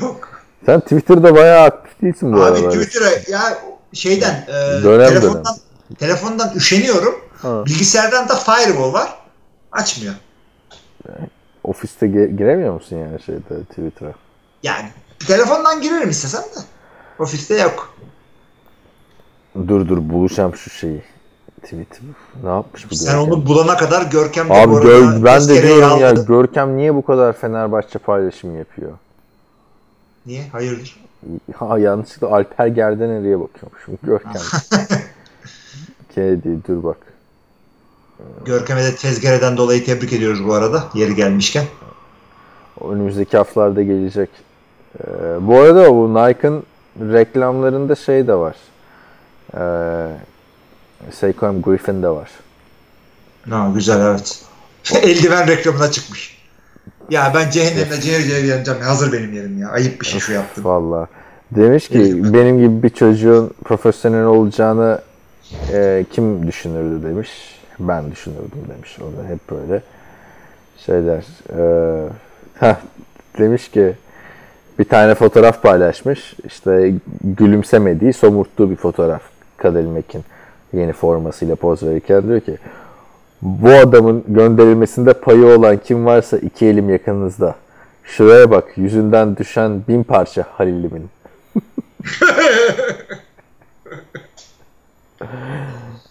Yok. 0.00 0.28
Sen 0.66 0.80
Twitter'da 0.80 1.34
bayağı 1.34 1.64
aktif 1.64 2.02
değilsin 2.02 2.32
bu 2.32 2.36
Abi 2.36 2.42
aralar. 2.58 2.70
Twitter'a 2.70 3.10
ya 3.30 3.58
şeyden 3.92 4.44
e, 4.48 4.82
Dönem 4.84 5.08
telefondan 5.08 5.56
telefondan 5.98 6.52
üşeniyorum. 6.56 7.14
Ha. 7.42 7.66
Bilgisayardan 7.66 8.28
da 8.28 8.34
firewall 8.34 8.92
var. 8.92 9.14
Açmıyor. 9.72 10.14
Ofiste 11.64 12.06
ge- 12.06 12.36
giremiyor 12.36 12.74
musun 12.74 12.96
yani 12.96 13.22
şeyde 13.22 13.64
Twitter'a? 13.70 14.12
Yani 14.62 14.88
telefondan 15.26 15.80
girerim 15.80 16.10
istesem 16.10 16.42
de. 16.42 16.60
Ofiste 17.18 17.54
yok. 17.60 17.94
Dur 19.68 19.88
dur 19.88 19.98
bulacağım 19.98 20.56
şu 20.56 20.70
şeyi. 20.70 21.02
Tweet. 21.66 22.00
Ne 22.42 22.48
yapmış 22.50 22.90
bu 22.90 22.94
Sen 22.94 23.14
Görkem? 23.18 23.32
onu 23.32 23.46
bulana 23.46 23.76
kadar 23.76 24.02
Görkem 24.02 24.46
de 24.46 24.50
bu 24.50 24.54
Abi 24.54 24.74
arada 24.74 24.84
gör, 24.84 25.24
ben 25.24 25.48
de 25.48 25.62
diyorum 25.62 25.98
ya. 26.00 26.10
Görkem 26.12 26.76
niye 26.76 26.94
bu 26.94 27.04
kadar 27.04 27.32
Fenerbahçe 27.32 27.98
paylaşım 27.98 28.58
yapıyor? 28.58 28.92
Niye? 30.26 30.48
Hayırdır? 30.48 31.00
Ha 31.56 31.78
yanlışlıkla 31.78 32.28
Alper 32.36 32.66
Gerdener'e 32.66 33.40
bakıyormuşum. 33.40 33.98
Görkem. 34.02 34.32
Kedi 36.14 36.64
dur 36.68 36.84
bak. 36.84 36.96
Görkem'e 38.44 38.84
de 38.84 38.96
tezkereden 38.96 39.56
dolayı 39.56 39.84
tebrik 39.84 40.12
ediyoruz 40.12 40.46
bu 40.46 40.54
arada. 40.54 40.84
Yeri 40.94 41.14
gelmişken. 41.14 41.64
Önümüzdeki 42.88 43.36
haftalarda 43.36 43.82
gelecek. 43.82 44.30
Ee, 45.00 45.06
bu 45.40 45.58
arada 45.58 45.90
bu 45.94 46.14
Nike'ın 46.14 46.62
reklamlarında 47.00 47.94
şey 47.94 48.26
de 48.26 48.34
var. 48.34 48.56
Ee, 49.54 50.08
Saquon 51.12 51.62
Griffin 51.62 52.02
de 52.02 52.08
var. 52.08 52.30
Ha, 53.50 53.70
güzel 53.74 54.00
evet. 54.00 54.42
Eldiven 55.02 55.48
reklamına 55.48 55.90
çıkmış. 55.90 56.36
Ya 57.10 57.32
ben 57.34 57.50
cehennemde 57.50 58.00
cehir 58.00 58.44
yanacağım. 58.44 58.80
Hazır 58.80 59.12
benim 59.12 59.32
yerim 59.32 59.58
ya. 59.58 59.68
Ayıp 59.68 60.00
bir 60.00 60.06
şey 60.06 60.20
şu 60.20 60.32
yaptım. 60.32 60.64
Valla. 60.64 61.08
Demiş 61.50 61.88
ki 61.88 61.98
Eldiven. 61.98 62.34
benim 62.34 62.58
gibi 62.58 62.82
bir 62.82 62.90
çocuğun 62.90 63.50
profesyonel 63.64 64.24
olacağını 64.24 65.00
e, 65.72 66.04
kim 66.12 66.46
düşünürdü 66.46 67.06
demiş. 67.08 67.30
Ben 67.78 68.10
düşünürdüm 68.10 68.64
demiş. 68.74 68.98
O 69.00 69.04
da 69.04 69.28
hep 69.28 69.50
böyle 69.50 69.82
şeyler. 70.86 71.24
E, 71.56 72.08
heh, 72.60 72.74
demiş 73.38 73.70
ki 73.70 73.94
bir 74.78 74.84
tane 74.84 75.14
fotoğraf 75.14 75.62
paylaşmış. 75.62 76.34
İşte 76.46 76.94
gülümsemediği, 77.24 78.12
somurttuğu 78.12 78.70
bir 78.70 78.76
fotoğraf. 78.76 79.22
Kadel 79.56 79.84
Mack'in 79.84 80.24
yeni 80.76 80.92
formasıyla 80.92 81.56
poz 81.56 81.82
verirken 81.82 82.28
diyor 82.28 82.40
ki 82.40 82.58
bu 83.42 83.70
adamın 83.70 84.24
gönderilmesinde 84.28 85.12
payı 85.12 85.46
olan 85.46 85.76
kim 85.84 86.06
varsa 86.06 86.38
iki 86.38 86.66
elim 86.66 86.90
yakınızda. 86.90 87.54
Şuraya 88.04 88.50
bak 88.50 88.64
yüzünden 88.76 89.36
düşen 89.36 89.82
bin 89.88 90.02
parça 90.02 90.44
Halil'imin. 90.52 91.08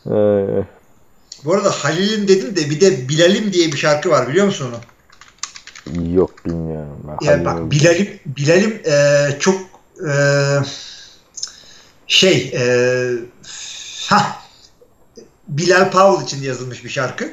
Bu 1.45 1.54
arada 1.54 1.69
Halil'in 1.71 2.28
dedim 2.28 2.56
de 2.56 2.69
bir 2.69 2.82
de 2.82 3.10
Bilal'im 3.10 3.54
diye 3.54 3.67
bir 3.71 3.78
şarkı 3.78 4.10
var 4.10 4.28
biliyor 4.28 4.45
musun 4.45 4.69
onu? 4.71 4.80
yok 6.15 6.45
bilmiyorum. 6.45 6.97
Ben 7.08 7.25
Yani 7.25 7.43
Halil'im- 7.43 7.45
bak 7.65 7.71
Bilal'im 7.71 8.19
Bilal'im 8.25 8.82
eee, 8.86 9.38
çok 9.39 9.56
eee, 10.08 10.60
şey 12.08 12.38
eee 12.54 13.12
ha 14.10 14.36
Bilal 15.47 15.91
Powell 15.91 16.25
için 16.25 16.43
yazılmış 16.43 16.84
bir 16.84 16.89
şarkı. 16.89 17.25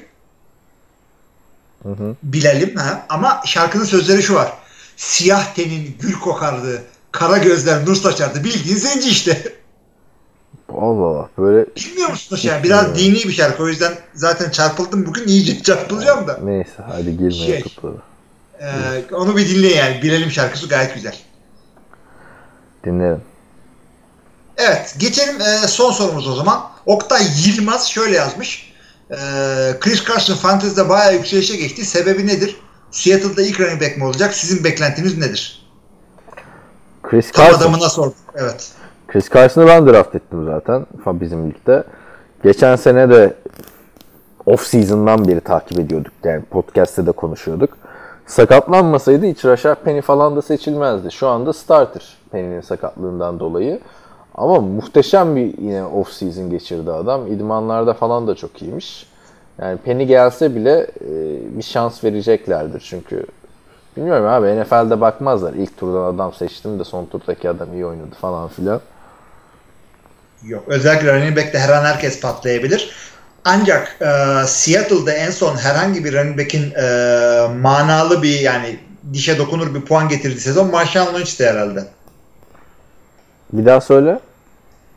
Hı 1.83 1.89
hı. 1.89 2.17
Bilal'im 2.23 2.77
ha 2.77 3.07
ama 3.09 3.43
şarkının 3.47 3.85
sözleri 3.85 4.23
şu 4.23 4.35
var. 4.35 4.53
Siyah 4.97 5.55
tenin 5.55 5.97
gül 6.01 6.13
kokardı, 6.13 6.83
kara 7.13 7.39
gözler 7.39 7.87
nur 7.87 7.97
saçardı. 7.97 8.45
Bildiğin 8.45 8.77
zenci 8.77 9.09
işte. 9.09 9.53
Allah 10.69 11.07
Allah 11.07 11.29
böyle 11.39 11.67
Bilmiyor 11.77 12.11
musunuz 12.11 12.45
yani? 12.45 12.63
Biraz 12.63 12.99
dini 12.99 13.15
bir 13.15 13.33
şarkı. 13.33 13.63
O 13.63 13.69
yüzden 13.69 13.93
zaten 14.15 14.51
çarpıldım 14.51 15.07
bugün. 15.07 15.29
iyice 15.29 15.63
çarpılacağım 15.63 16.29
da. 16.29 16.39
neyse 16.43 16.83
hadi 16.91 17.17
girmeye 17.17 17.31
Şey. 17.31 17.65
Ee, 18.61 19.15
onu 19.15 19.37
bir 19.37 19.49
dinleyin 19.49 19.77
yani. 19.77 20.03
Bilal'im 20.03 20.31
şarkısı 20.31 20.69
gayet 20.69 20.95
güzel. 20.95 21.17
Dinlerim. 22.85 23.21
Evet 24.57 24.97
geçelim 24.99 25.41
e, 25.41 25.69
son 25.69 25.91
sorumuz 25.93 26.29
o 26.29 26.35
zaman. 26.35 26.63
Oktay 26.87 27.23
Yılmaz 27.47 27.89
şöyle 27.89 28.17
yazmış. 28.17 28.73
E, 29.11 29.17
Chris 29.81 30.05
Carson 30.09 30.35
Fantasy'de 30.35 30.89
bayağı 30.89 31.15
yükselişe 31.15 31.57
geçti. 31.57 31.85
Sebebi 31.85 32.27
nedir? 32.27 32.57
Seattle'da 32.91 33.43
ilk 33.43 33.61
running 33.61 33.83
back 33.83 33.97
mi 33.97 34.05
olacak? 34.05 34.35
Sizin 34.35 34.65
beklentiniz 34.65 35.19
nedir? 35.19 35.67
Chris 37.03 37.33
Tam 37.33 37.47
Carson. 37.47 37.61
adamına 37.61 37.89
sorduk. 37.89 38.17
Evet. 38.35 38.71
Chris 39.09 39.31
Carson'ı 39.31 39.67
ben 39.67 39.87
draft 39.87 40.15
ettim 40.15 40.47
zaten 40.47 40.87
bizim 41.07 41.51
ligde. 41.51 41.85
Geçen 42.43 42.77
sene 42.77 43.11
de 43.11 43.37
off 44.47 44.67
season'dan 44.67 45.29
beri 45.29 45.41
takip 45.41 45.81
ediyorduk. 45.81 46.13
Yani 46.25 46.45
podcast'te 46.45 47.07
de 47.07 47.13
konuşuyorduk. 47.13 47.77
Sakatlanmasaydı 48.27 49.27
hiç 49.27 49.45
Rashard 49.45 49.77
Penny 49.85 50.01
falan 50.01 50.37
da 50.37 50.43
seçilmezdi. 50.43 51.13
Şu 51.13 51.29
anda 51.29 51.53
starter 51.53 52.17
Penny'nin 52.31 52.61
sakatlığından 52.61 53.41
dolayı. 53.41 53.81
Ama 54.35 54.61
muhteşem 54.61 55.37
bir 55.37 55.59
yine 55.59 55.85
off 55.85 56.13
season 56.13 56.51
geçirdi 56.51 56.91
adam. 56.91 57.33
İdmanlarda 57.33 57.95
falan 57.95 58.27
da 58.27 58.35
çok 58.35 58.63
iyiymiş. 58.63 59.07
Yani 59.61 59.79
Penny 59.79 60.07
gelse 60.07 60.55
bile 60.55 60.87
e, 61.01 61.11
bir 61.59 61.63
şans 61.63 62.05
vereceklerdir 62.05 62.81
çünkü 62.81 63.27
bilmiyorum 63.97 64.27
abi 64.27 64.61
NFL'de 64.61 65.01
bakmazlar. 65.01 65.53
İlk 65.55 65.77
turdan 65.77 66.15
adam 66.15 66.35
seçtim 66.35 66.79
de 66.79 66.85
son 66.85 67.07
turdaki 67.07 67.49
adam 67.49 67.73
iyi 67.75 67.87
oynadı 67.87 68.15
falan 68.21 68.49
filan. 68.49 68.81
Yok. 70.45 70.65
Özellikle 70.67 71.15
running 71.15 71.37
back'te 71.37 71.59
her 71.59 71.69
an 71.69 71.85
herkes 71.85 72.21
patlayabilir. 72.21 72.91
Ancak 73.45 73.97
e, 74.01 74.07
Seattle'da 74.47 75.13
en 75.13 75.31
son 75.31 75.57
herhangi 75.57 76.05
bir 76.05 76.13
running 76.13 76.39
back'in 76.39 76.75
e, 76.75 76.85
manalı 77.61 78.23
bir 78.23 78.41
yani 78.41 78.79
dişe 79.13 79.39
dokunur 79.39 79.75
bir 79.75 79.81
puan 79.81 80.09
getirdiği 80.09 80.41
sezon 80.41 80.71
Marshawn 80.71 81.19
Lynch'ti 81.19 81.47
herhalde. 81.47 81.85
Bir 83.53 83.67
daha 83.67 83.81
söyle. 83.81 84.21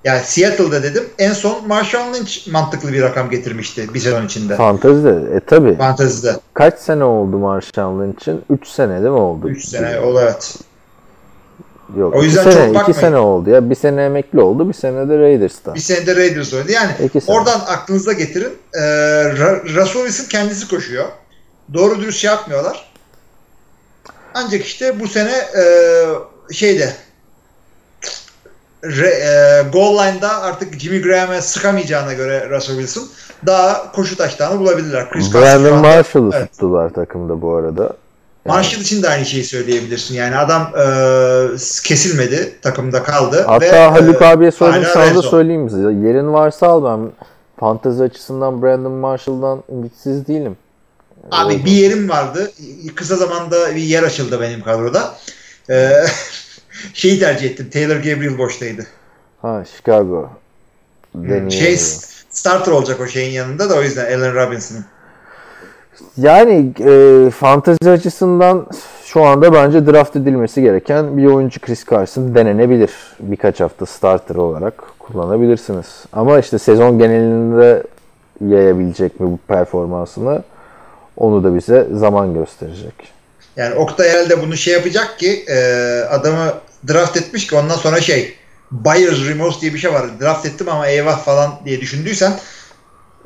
Yani 0.04 0.22
Seattle'da 0.24 0.84
dedim 0.84 1.04
en 1.20 1.34
son 1.34 1.68
Marshawn 1.68 2.14
Lynch 2.14 2.48
mantıklı 2.48 2.94
bir 2.94 3.02
rakam 3.02 3.30
getirmişti 3.30 3.94
bir 3.94 4.00
sezon 4.00 4.26
içinde. 4.26 4.56
Fantezide. 4.56 5.36
E 5.36 5.40
tabi. 5.40 5.78
Fantezide. 5.78 6.36
Kaç 6.54 6.80
sene 6.80 7.04
oldu 7.04 7.38
Marshall 7.38 8.02
Lynch'in? 8.02 8.42
3 8.50 8.68
sene 8.68 8.90
değil 8.94 9.02
mi 9.02 9.20
oldu? 9.20 9.50
3 9.50 9.66
sene 9.66 10.00
o 10.00 10.22
evet. 10.22 10.56
Yok. 11.98 12.16
O 12.16 12.24
yüzden 12.24 12.44
sene, 12.44 12.54
çok 12.54 12.64
iki 12.64 12.74
bakmayın. 12.76 13.00
sene 13.00 13.18
oldu 13.18 13.50
ya. 13.50 13.70
Bir 13.70 13.76
sene 13.76 14.04
emekli 14.06 14.42
oldu, 14.42 14.70
bir 14.70 14.74
sene 14.74 15.10
de 15.10 15.18
Raiders'ta. 15.20 15.76
Bir 15.76 15.80
senede 15.80 16.16
Raiders 16.16 16.54
oynadı. 16.54 16.72
Yani 16.72 16.92
İki 17.06 17.22
sene. 17.22 17.36
oradan 17.38 17.60
aklınıza 17.60 18.14
getirin. 18.14 18.54
Ee, 18.74 18.82
Russell 19.76 19.86
Wilson 20.06 20.26
kendisi 20.30 20.68
koşuyor. 20.68 21.06
Doğru 21.74 22.02
dürüst 22.02 22.20
şey 22.20 22.30
yapmıyorlar. 22.30 22.92
Ancak 24.34 24.66
işte 24.66 25.00
bu 25.00 25.08
sene 25.08 25.32
e, 25.32 25.64
şeyde 26.54 26.94
re, 28.86 29.08
e, 29.08 29.64
goal 29.74 29.94
line'da 29.94 30.42
artık 30.42 30.80
Jimmy 30.80 31.02
Graham'e 31.02 31.42
sıkamayacağına 31.42 32.14
göre 32.14 32.50
Russell 32.50 32.76
Wilson 32.76 33.08
daha 33.46 33.92
koşu 33.92 34.18
taşlarını 34.18 34.60
bulabilirler. 34.60 35.10
Chris 35.10 35.34
Brandon 35.34 35.78
Marshall'ı 35.78 36.32
Evet. 36.34 36.52
tuttular 36.52 36.90
takımda 36.90 37.42
bu 37.42 37.56
arada. 37.56 37.94
Marshall 38.46 38.82
için 38.82 39.04
de 39.04 39.10
aynı 39.10 39.26
şeyi 39.26 39.44
söyleyebilirsin. 39.44 40.16
Yani 40.16 40.38
adam 40.38 40.62
e, 40.62 40.86
kesilmedi, 41.84 42.56
takımda 42.62 43.04
kaldı. 43.04 43.44
Hatta 43.48 43.66
ve, 43.72 43.88
Haluk 43.88 44.22
e, 44.22 44.26
abiye 44.26 44.52
hala 44.60 44.86
sana 44.86 45.16
da 45.16 45.22
söyleyeyim 45.22 45.70
size. 45.70 45.82
Yerin 45.82 46.34
varsa 46.34 46.68
al 46.68 46.84
ben 46.84 47.12
fantezi 47.60 48.04
açısından 48.04 48.62
Brandon 48.62 48.92
Marshall'dan 48.92 49.64
ümitsiz 49.72 50.28
değilim. 50.28 50.58
Abi 51.32 51.66
bir 51.66 51.72
yerim 51.72 52.10
vardı. 52.10 52.52
Kısa 52.96 53.16
zamanda 53.16 53.76
bir 53.76 53.82
yer 53.82 54.04
açıldı 54.04 54.42
benim 54.42 54.64
kadroda. 54.64 55.16
Ee, 55.70 55.90
şeyi 56.94 57.20
tercih 57.20 57.50
ettim. 57.50 57.70
Taylor 57.74 57.96
Gabriel 57.96 58.38
boştaydı. 58.38 58.86
Ha 59.42 59.64
Chicago. 59.76 60.30
Deneyelim. 61.16 61.52
Şey 61.52 61.78
starter 62.30 62.72
olacak 62.72 63.00
o 63.00 63.08
şeyin 63.08 63.32
yanında 63.32 63.70
da 63.70 63.76
o 63.76 63.82
yüzden 63.82 64.06
Allen 64.06 64.36
Robinson'ın. 64.36 64.86
Yani 66.18 66.74
e, 66.80 67.30
fantezi 67.30 67.90
açısından 67.90 68.68
şu 69.06 69.24
anda 69.24 69.54
bence 69.54 69.86
draft 69.86 70.16
edilmesi 70.16 70.62
gereken 70.62 71.18
bir 71.18 71.26
oyuncu 71.26 71.60
Chris 71.60 71.86
Carson 71.86 72.36
denenebilir. 72.36 72.92
Birkaç 73.20 73.60
hafta 73.60 73.86
starter 73.86 74.36
olarak 74.36 74.74
kullanabilirsiniz. 75.00 75.88
Ama 76.14 76.40
işte 76.40 76.60
sezon 76.60 77.00
genelinde 77.00 77.84
yayabilecek 78.48 79.20
mi 79.20 79.28
bu 79.28 79.40
performansını 79.48 80.44
onu 81.18 81.44
da 81.44 81.56
bize 81.56 81.88
zaman 81.94 82.34
gösterecek. 82.34 82.94
Yani 83.58 83.76
Oktay 83.76 84.10
herhalde 84.10 84.42
bunu 84.42 84.58
şey 84.58 84.74
yapacak 84.74 85.20
ki 85.20 85.46
e, 85.48 85.58
adamı 86.10 86.54
draft 86.88 87.18
etmiş 87.18 87.48
ki 87.48 87.56
ondan 87.56 87.76
sonra 87.76 88.02
şey 88.02 88.36
buyer's 88.72 89.30
remorse 89.30 89.62
diye 89.62 89.74
bir 89.74 89.80
şey 89.80 89.94
var. 89.94 90.06
Draft 90.22 90.46
ettim 90.46 90.70
ama 90.70 90.88
eyvah 90.88 91.18
falan 91.18 91.52
diye 91.66 91.82
düşündüysen 91.82 92.34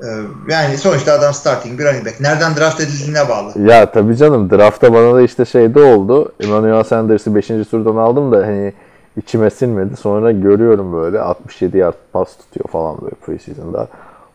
e, 0.04 0.08
yani 0.50 0.78
sonuçta 0.78 1.14
adam 1.14 1.34
starting 1.34 1.80
bir 1.80 1.86
running 1.86 2.06
back. 2.06 2.20
Nereden 2.20 2.56
draft 2.56 2.82
edildiğine 2.82 3.30
bağlı. 3.30 3.70
Ya 3.72 3.92
tabii 3.92 4.18
canım 4.18 4.50
draftta 4.50 4.94
bana 4.94 5.16
da 5.16 5.22
işte 5.22 5.46
şey 5.46 5.76
de 5.76 5.80
oldu. 5.80 6.32
Emmanuel 6.40 6.84
Sanders'ı 6.84 7.36
5. 7.36 7.48
turdan 7.48 7.96
aldım 7.96 8.32
da 8.32 8.38
hani 8.38 8.74
içime 9.18 9.50
sinmedi. 9.50 9.98
Sonra 9.98 10.32
görüyorum 10.32 10.94
böyle 10.94 11.20
67 11.20 11.78
yard 11.78 11.96
pas 12.14 12.38
tutuyor 12.38 12.70
falan 12.70 13.02
böyle 13.02 13.16
preseason'da. 13.16 13.88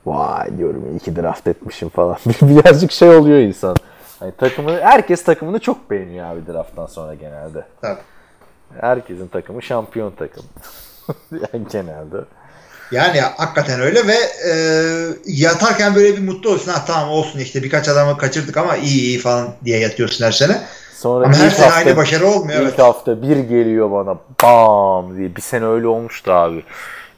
Vay 0.06 0.58
diyorum 0.58 0.84
iyi 0.90 0.98
ki 0.98 1.16
draft 1.16 1.46
etmişim 1.46 1.88
falan. 1.88 2.16
Birazcık 2.42 2.92
şey 2.92 3.08
oluyor 3.08 3.38
insan. 3.38 3.76
Hani 4.20 4.32
takımını, 4.32 4.80
herkes 4.80 5.24
takımını 5.24 5.58
çok 5.58 5.90
beğeniyor 5.90 6.26
abi 6.26 6.52
drafttan 6.52 6.86
sonra 6.86 7.14
genelde. 7.14 7.64
Tabii. 7.80 7.98
Herkesin 8.80 9.28
takımı 9.28 9.62
şampiyon 9.62 10.10
takım. 10.18 10.44
yani 11.32 11.66
genelde. 11.72 12.16
Yani 12.90 13.20
hakikaten 13.20 13.80
öyle 13.80 14.06
ve 14.06 14.16
e, 14.50 14.54
yatarken 15.26 15.94
böyle 15.94 16.16
bir 16.16 16.22
mutlu 16.22 16.50
olsun. 16.50 16.72
Ha 16.72 16.84
tamam 16.86 17.10
olsun 17.10 17.38
işte 17.38 17.62
birkaç 17.62 17.88
adamı 17.88 18.18
kaçırdık 18.18 18.56
ama 18.56 18.76
iyi 18.76 19.00
iyi 19.00 19.18
falan 19.18 19.48
diye 19.64 19.78
yatıyorsun 19.78 20.24
her 20.24 20.32
sene. 20.32 20.62
Sonra 20.94 21.24
Ama 21.24 21.34
her 21.36 21.50
sene 21.50 21.66
hafta- 21.66 21.76
aynı 21.78 21.96
başarı 21.96 22.26
olmuyor. 22.26 22.60
İlk 22.60 22.68
Evet. 22.68 22.78
hafta 22.78 23.22
bir 23.22 23.36
geliyor 23.36 23.90
bana 23.90 24.18
bam 24.42 25.16
diye. 25.16 25.36
Bir 25.36 25.40
sene 25.40 25.66
öyle 25.66 25.86
olmuştu 25.86 26.32
abi. 26.32 26.64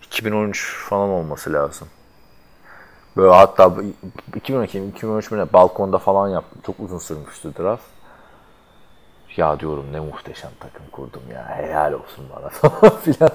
2013 0.07 0.75
falan 0.89 1.09
olması 1.09 1.53
lazım. 1.53 1.89
Böyle 3.17 3.35
hatta 3.35 3.73
2012 4.37 4.79
2013 4.85 5.31
mi 5.31 5.39
ne 5.39 5.53
balkonda 5.53 5.99
falan 5.99 6.29
yaptım. 6.29 6.59
Çok 6.67 6.81
uzun 6.81 6.99
sürmüştü 6.99 7.53
draft. 7.59 7.83
Ya 9.37 9.61
diyorum 9.61 9.85
ne 9.93 10.01
muhteşem 10.01 10.51
takım 10.61 10.87
kurdum 10.93 11.23
ya. 11.35 11.49
Helal 11.49 11.93
olsun 11.93 12.25
bana 12.37 12.49
falan 12.71 12.97
filan. 12.97 13.31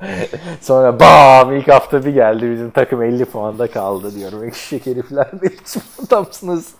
Sonra 0.60 1.00
bam 1.00 1.52
ilk 1.56 1.68
hafta 1.68 2.04
bir 2.04 2.14
geldi 2.14 2.50
bizim 2.50 2.70
takım 2.70 3.02
50 3.02 3.24
puanda 3.24 3.70
kaldı 3.70 4.14
diyorum. 4.14 4.44
Ekşi 4.44 4.86
herifler 4.86 5.28
ne 5.42 5.50
biçim 5.50 5.82
adamsınız. 6.06 6.74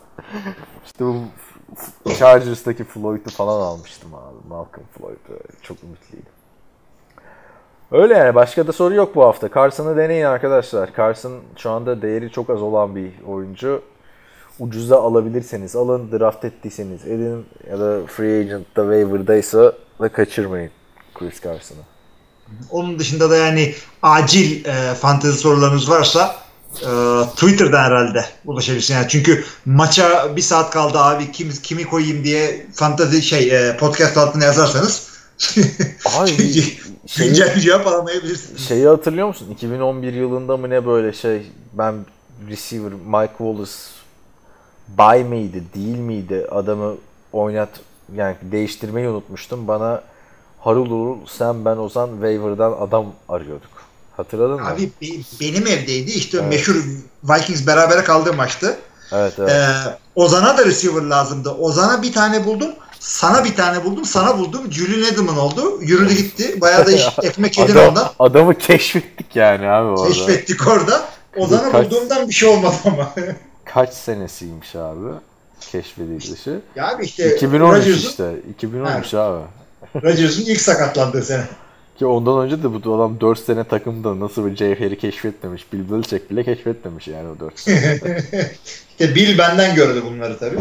İşte 0.86 1.04
bu 1.04 1.16
Chargers'taki 2.18 2.84
Floyd'u 2.84 3.30
falan 3.30 3.60
almıştım 3.60 4.14
abi. 4.14 4.48
Malcolm 4.48 4.86
Floyd'u. 4.98 5.40
Çok 5.62 5.82
ümitliydim. 5.82 6.32
Öyle 7.92 8.14
yani. 8.14 8.34
Başka 8.34 8.66
da 8.66 8.72
soru 8.72 8.94
yok 8.94 9.14
bu 9.14 9.24
hafta. 9.24 9.48
Carson'ı 9.54 9.96
deneyin 9.96 10.24
arkadaşlar. 10.24 10.90
Carson 10.96 11.32
şu 11.56 11.70
anda 11.70 12.02
değeri 12.02 12.30
çok 12.30 12.50
az 12.50 12.62
olan 12.62 12.96
bir 12.96 13.12
oyuncu. 13.26 13.82
Ucuza 14.60 14.96
alabilirseniz 15.02 15.76
alın. 15.76 16.12
Draft 16.12 16.44
ettiyseniz 16.44 17.04
edin. 17.06 17.46
Ya 17.70 17.80
da 17.80 18.06
free 18.06 18.40
agent'ta 18.40 18.82
waiver'daysa 18.82 19.72
da 20.00 20.08
kaçırmayın 20.08 20.70
Chris 21.14 21.42
Carson'ı. 21.42 21.78
Onun 22.70 22.98
dışında 22.98 23.30
da 23.30 23.36
yani 23.36 23.74
acil 24.02 24.64
e, 24.64 24.94
fantezi 24.94 25.38
sorularınız 25.38 25.90
varsa 25.90 26.36
e, 26.80 26.88
Twitter'dan 27.36 27.84
herhalde 27.84 28.24
ulaşabilirsin. 28.46 28.94
Yani 28.94 29.06
çünkü 29.08 29.44
maça 29.66 30.36
bir 30.36 30.42
saat 30.42 30.70
kaldı 30.70 30.98
abi 30.98 31.32
kim 31.32 31.50
kimi 31.62 31.84
koyayım 31.84 32.24
diye 32.24 32.66
fantezi 32.74 33.22
şey 33.22 33.68
e, 33.68 33.76
podcast 33.76 34.18
altına 34.18 34.44
yazarsanız 34.44 35.08
Ay, 36.20 36.26
şeyi- 36.26 36.78
güncel 37.18 37.56
bir 37.56 37.60
cevap 37.60 37.86
alamayabilirsiniz. 37.86 38.68
Şeyi 38.68 38.86
hatırlıyor 38.86 39.26
musun? 39.28 39.50
2011 39.50 40.12
yılında 40.12 40.56
mı 40.56 40.70
ne 40.70 40.86
böyle 40.86 41.12
şey 41.12 41.42
ben 41.72 41.94
receiver 42.50 42.92
Mike 42.92 43.32
Wallace 43.38 43.72
buy 44.98 45.24
miydi 45.24 45.62
değil 45.74 45.98
miydi 45.98 46.46
adamı 46.50 46.94
oynat 47.32 47.68
yani 48.16 48.36
değiştirmeyi 48.42 49.08
unutmuştum. 49.08 49.68
Bana 49.68 50.02
harul 50.60 50.86
harul 50.86 51.16
sen 51.26 51.64
ben 51.64 51.76
Ozan 51.76 52.10
waiver'dan 52.10 52.72
adam 52.80 53.06
arıyorduk. 53.28 53.70
Hatırladın 54.16 54.60
mı? 54.60 54.68
Abi 54.68 54.90
be- 55.02 55.22
benim 55.40 55.66
evdeydi 55.66 56.10
işte 56.10 56.40
o 56.40 56.42
meşhur 56.44 56.76
Vikings 57.24 57.66
berabere 57.66 58.04
kaldığı 58.04 58.32
maçtı. 58.32 58.76
evet 59.12 59.32
evet. 59.38 59.50
Ee, 59.50 59.68
Ozan'a 60.14 60.58
da 60.58 60.64
receiver 60.64 61.02
lazımdı. 61.02 61.50
Ozan'a 61.50 62.02
bir 62.02 62.12
tane 62.12 62.44
buldum. 62.46 62.70
Sana 63.00 63.44
bir 63.44 63.56
tane 63.56 63.84
buldum. 63.84 64.04
Sana 64.04 64.38
buldum. 64.38 64.72
Julian 64.72 65.12
Edelman 65.12 65.38
oldu. 65.38 65.82
Yürüdü 65.82 66.14
gitti. 66.14 66.60
Bayağı 66.60 66.86
da 66.86 66.92
iş, 66.92 67.06
ekmek 67.22 67.58
yedin 67.58 67.72
Adam- 67.72 67.88
ondan. 67.88 68.10
adamı 68.18 68.54
keşfettik 68.58 69.36
yani 69.36 69.68
abi 69.68 69.88
orada. 69.88 70.08
Keşfettik 70.08 70.68
orada. 70.68 71.00
Ozan'ı 71.36 71.72
bulduğumdan 71.72 72.28
bir 72.28 72.34
şey 72.34 72.48
olmadı 72.48 72.74
ama. 72.84 73.14
Kaç 73.74 73.92
senesiymiş 73.92 74.76
abi 74.76 75.08
keşfedilişi? 75.60 76.58
ya 76.76 76.88
abi 76.94 77.04
işte 77.04 77.36
2013 77.36 77.78
Rodgers'ın 77.78 78.08
işte. 78.08 78.34
2013 78.50 79.14
abi. 79.14 79.44
Rodgers'ın 80.02 80.42
ilk 80.42 80.60
sakatlandığı 80.60 81.22
sene. 81.22 81.44
Ki 81.98 82.06
ondan 82.06 82.38
önce 82.38 82.62
de 82.62 82.84
bu 82.84 82.94
adam 82.94 83.20
4 83.20 83.38
sene 83.38 83.64
takımda 83.64 84.20
nasıl 84.20 84.46
bir 84.46 84.54
cevheri 84.54 84.98
keşfetmemiş. 84.98 85.72
Bill 85.72 85.90
Belichick 85.90 86.30
bile 86.30 86.44
keşfetmemiş 86.44 87.08
yani 87.08 87.28
o 87.28 87.40
4 87.40 87.58
sene. 87.58 88.00
İşte 88.90 89.14
Bill 89.14 89.38
benden 89.38 89.74
gördü 89.74 90.02
bunları 90.06 90.38
tabii. 90.38 90.58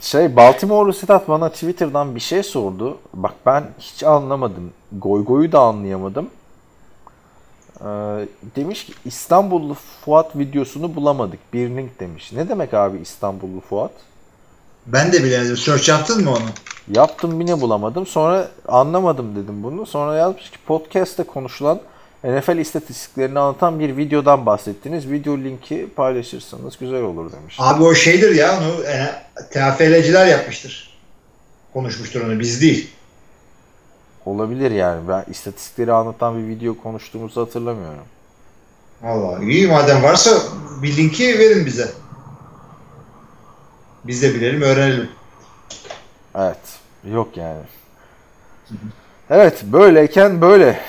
Şey 0.00 0.36
Baltimore'lu 0.36 0.92
Sedat 0.92 1.28
bana 1.28 1.48
Twitter'dan 1.48 2.14
bir 2.14 2.20
şey 2.20 2.42
sordu. 2.42 2.98
Bak 3.14 3.32
ben 3.46 3.64
hiç 3.78 4.02
anlamadım. 4.02 4.70
Goygoyu 4.92 5.52
da 5.52 5.60
anlayamadım. 5.60 6.30
Ee, 7.80 7.84
demiş 8.56 8.84
ki 8.84 8.92
İstanbullu 9.04 9.76
Fuat 10.04 10.36
videosunu 10.36 10.96
bulamadık. 10.96 11.38
Bir 11.52 11.70
link 11.70 12.00
demiş. 12.00 12.32
Ne 12.32 12.48
demek 12.48 12.74
abi 12.74 12.98
İstanbullu 12.98 13.60
Fuat? 13.60 13.90
Ben 14.86 15.12
de 15.12 15.24
bilemedim. 15.24 15.56
Search 15.56 15.88
yaptın 15.88 16.24
mı 16.24 16.30
onu? 16.30 16.48
Yaptım 16.96 17.40
yine 17.40 17.60
bulamadım. 17.60 18.06
Sonra 18.06 18.48
anlamadım 18.68 19.36
dedim 19.36 19.62
bunu. 19.62 19.86
Sonra 19.86 20.16
yazmış 20.16 20.50
ki 20.50 20.58
podcast'te 20.66 21.22
konuşulan 21.22 21.80
NFL 22.24 22.58
istatistiklerini 22.58 23.38
anlatan 23.38 23.80
bir 23.80 23.96
videodan 23.96 24.46
bahsettiniz. 24.46 25.10
Video 25.10 25.38
linki 25.38 25.88
paylaşırsanız 25.96 26.78
güzel 26.78 27.02
olur 27.02 27.32
demiş. 27.32 27.56
Abi 27.58 27.82
o 27.82 27.94
şeydir 27.94 28.34
ya 28.34 28.58
onu 28.58 28.84
e, 28.84 29.10
TFL'ciler 29.50 30.26
yapmıştır. 30.26 30.96
Konuşmuştur 31.72 32.20
onu 32.20 32.40
biz 32.40 32.62
değil. 32.62 32.90
Olabilir 34.26 34.70
yani. 34.70 35.08
Ben 35.08 35.24
istatistikleri 35.30 35.92
anlatan 35.92 36.38
bir 36.38 36.48
video 36.48 36.76
konuştuğumuzu 36.82 37.40
hatırlamıyorum. 37.40 38.04
Vallahi 39.02 39.50
iyi 39.50 39.68
madem 39.68 40.02
varsa 40.02 40.30
bir 40.82 40.96
linki 40.96 41.38
verin 41.38 41.66
bize. 41.66 41.92
Biz 44.04 44.22
de 44.22 44.34
bilelim 44.34 44.62
öğrenelim. 44.62 45.08
Evet. 46.34 46.58
Yok 47.12 47.36
yani. 47.36 47.62
Evet. 49.30 49.62
Böyleyken 49.62 50.40
böyle. 50.40 50.80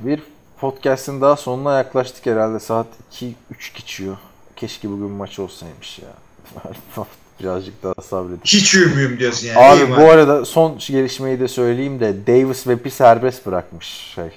Bir 0.00 0.22
podcast'in 0.60 1.20
daha 1.20 1.36
sonuna 1.36 1.78
yaklaştık 1.78 2.26
herhalde. 2.26 2.60
Saat 2.60 2.86
2-3 3.12 3.34
geçiyor. 3.74 4.16
Keşke 4.56 4.90
bugün 4.90 5.10
maç 5.10 5.38
olsaymış 5.38 5.98
ya. 5.98 6.08
Birazcık 7.40 7.82
daha 7.82 8.02
sabredin. 8.02 8.40
Hiç 8.44 8.74
uyumuyum 8.74 9.18
diyorsun 9.18 9.46
yani. 9.46 9.58
Abi 9.58 9.96
bu 9.96 10.10
arada 10.10 10.44
son 10.44 10.78
gelişmeyi 10.78 11.40
de 11.40 11.48
söyleyeyim 11.48 12.00
de 12.00 12.26
Davis 12.26 12.56
Webb'i 12.56 12.90
serbest 12.90 13.46
bırakmış 13.46 13.86
şey. 13.86 14.30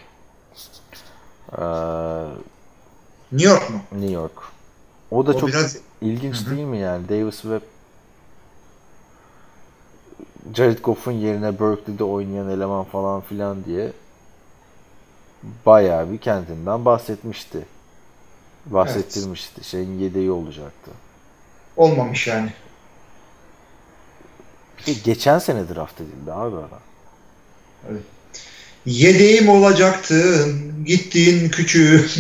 Ee, 1.58 1.62
New 3.32 3.50
York 3.50 3.70
mu? 3.70 3.82
New 3.92 4.12
York. 4.12 4.34
O 5.12 5.28
da 5.28 5.32
O 5.32 5.40
çok 5.40 5.50
biraz 5.50 5.78
ilginç 6.02 6.50
değil 6.50 6.64
mi 6.64 6.78
yani? 6.78 7.10
Davis 7.10 7.42
Webb 7.42 7.62
Jared 10.54 10.80
Goff'un 10.84 11.12
yerine 11.12 11.60
Berkeley'de 11.60 12.04
oynayan 12.04 12.50
eleman 12.50 12.84
falan 12.84 13.22
filan 13.22 13.66
diye 13.66 13.92
bayağı 15.66 16.12
bir 16.12 16.18
kendinden 16.18 16.86
bahsetmişti. 16.86 17.66
Bahsettirmişti. 18.66 19.64
Şeyin 19.64 20.00
yedeği 20.00 20.32
olacaktı. 20.32 20.92
Olmamış 21.78 22.28
yani. 22.28 22.54
Geçen 25.04 25.40
sene 25.40 25.76
draft 25.76 26.02
edildi 26.02 26.34
abi 26.34 26.56
adam. 26.56 26.80
Yedeğim 28.86 29.50
olacaktın, 29.50 30.74
gittiğin 30.86 31.50
küçüğü. 31.50 32.08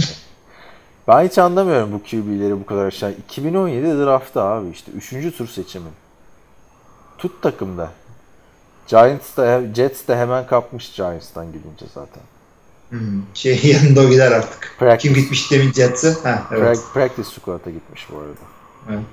Ben 1.07 1.27
hiç 1.27 1.37
anlamıyorum 1.37 1.91
bu 1.93 2.03
QB'leri 2.03 2.59
bu 2.59 2.65
kadar 2.65 2.85
aşağı. 2.85 3.11
2017 3.11 3.87
draftı 3.87 4.41
abi 4.41 4.69
işte. 4.69 4.91
Üçüncü 4.91 5.37
tur 5.37 5.47
seçimi. 5.47 5.89
Tut 7.17 7.41
takımda. 7.41 7.91
Giants 8.87 9.37
da, 9.37 9.61
Jets 9.75 10.07
de 10.07 10.15
hemen 10.17 10.47
kapmış 10.47 10.95
Giants'tan 10.95 11.45
gidince 11.45 11.85
zaten. 11.93 12.23
Hmm, 12.89 13.21
şey 13.33 13.59
yanında 13.63 14.01
o 14.01 14.09
gider 14.09 14.31
artık. 14.31 14.75
Practice. 14.79 15.13
Kim 15.13 15.21
gitmiş 15.21 15.51
demin 15.51 15.71
Jets'e? 15.73 16.13
Ha, 16.23 16.43
evet. 16.51 16.77
Pra- 16.77 16.93
practice 16.93 17.29
squad'a 17.29 17.69
gitmiş 17.69 18.07
bu 18.11 18.17
arada. 18.17 18.31
Evet. 18.89 19.05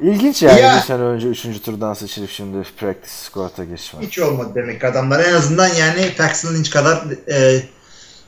İlginç 0.00 0.42
yani 0.42 0.60
Ya. 0.60 0.76
bir 0.76 0.80
sene 0.80 1.02
önce 1.02 1.28
üçüncü 1.28 1.62
turdan 1.62 1.94
seçilip 1.94 2.30
şimdi 2.30 2.62
practice 2.62 3.10
squad'a 3.12 3.64
geçmek. 3.64 4.02
Hiç 4.06 4.18
olmadı 4.18 4.50
demek 4.54 4.84
adamlar. 4.84 5.20
En 5.24 5.34
azından 5.34 5.68
yani 5.68 6.14
Paxton 6.18 6.54
Lynch 6.54 6.70
kadar 6.70 7.04
e, 7.32 7.62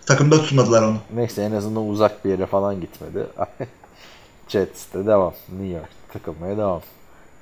takımda 0.06 0.42
tutmadılar 0.42 0.82
onu. 0.82 0.96
Neyse 1.14 1.42
en 1.42 1.52
azından 1.52 1.88
uzak 1.88 2.24
bir 2.24 2.30
yere 2.30 2.46
falan 2.46 2.80
gitmedi. 2.80 3.26
Jets'te 4.48 5.06
devam. 5.06 5.34
New 5.48 5.66
York 5.76 5.88
takılmaya 6.12 6.56
devam. 6.56 6.82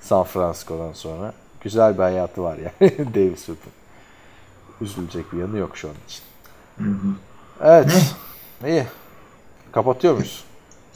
San 0.01 0.24
Francisco'dan 0.24 0.93
sonra. 0.93 1.33
Güzel 1.61 1.95
bir 1.95 2.03
hayatı 2.03 2.43
var 2.43 2.57
yani 2.57 2.91
Davis 3.14 3.47
Web'in. 3.47 3.72
Üzülecek 4.81 5.33
bir 5.33 5.39
yanı 5.39 5.59
yok 5.59 5.76
şu 5.76 5.89
an 5.89 5.95
için. 6.09 6.22
Evet. 7.64 7.93
İyi. 8.66 8.85
Kapatıyor 9.72 10.14
muyuz? 10.14 10.45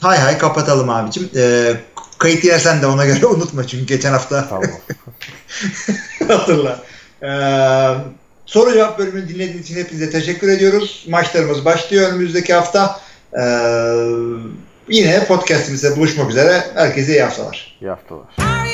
Hay 0.05 0.17
hay 0.17 0.37
kapatalım 0.37 0.89
abicim. 0.89 1.29
E, 1.35 1.73
kayıt 2.17 2.43
yersen 2.43 2.81
de 2.81 2.87
ona 2.87 3.05
göre 3.05 3.25
unutma 3.35 3.67
çünkü 3.67 3.85
geçen 3.85 4.11
hafta 4.11 4.49
Tamam. 4.49 4.63
hatırla. 6.27 6.83
E, 7.23 7.29
soru 8.45 8.73
cevap 8.73 8.99
bölümünü 8.99 9.29
dinlediğiniz 9.29 9.61
için 9.61 9.75
hepinize 9.75 10.09
teşekkür 10.09 10.47
ediyoruz. 10.47 11.05
Maçlarımız 11.09 11.65
başlıyor 11.65 12.09
önümüzdeki 12.09 12.53
hafta. 12.53 12.99
E, 13.33 13.43
yine 14.89 15.25
podcastimizde 15.25 15.95
buluşmak 15.95 16.29
üzere. 16.29 16.63
Herkese 16.75 17.11
iyi 17.11 17.23
haftalar. 17.23 17.77
İyi 17.81 17.89
haftalar. 17.89 18.64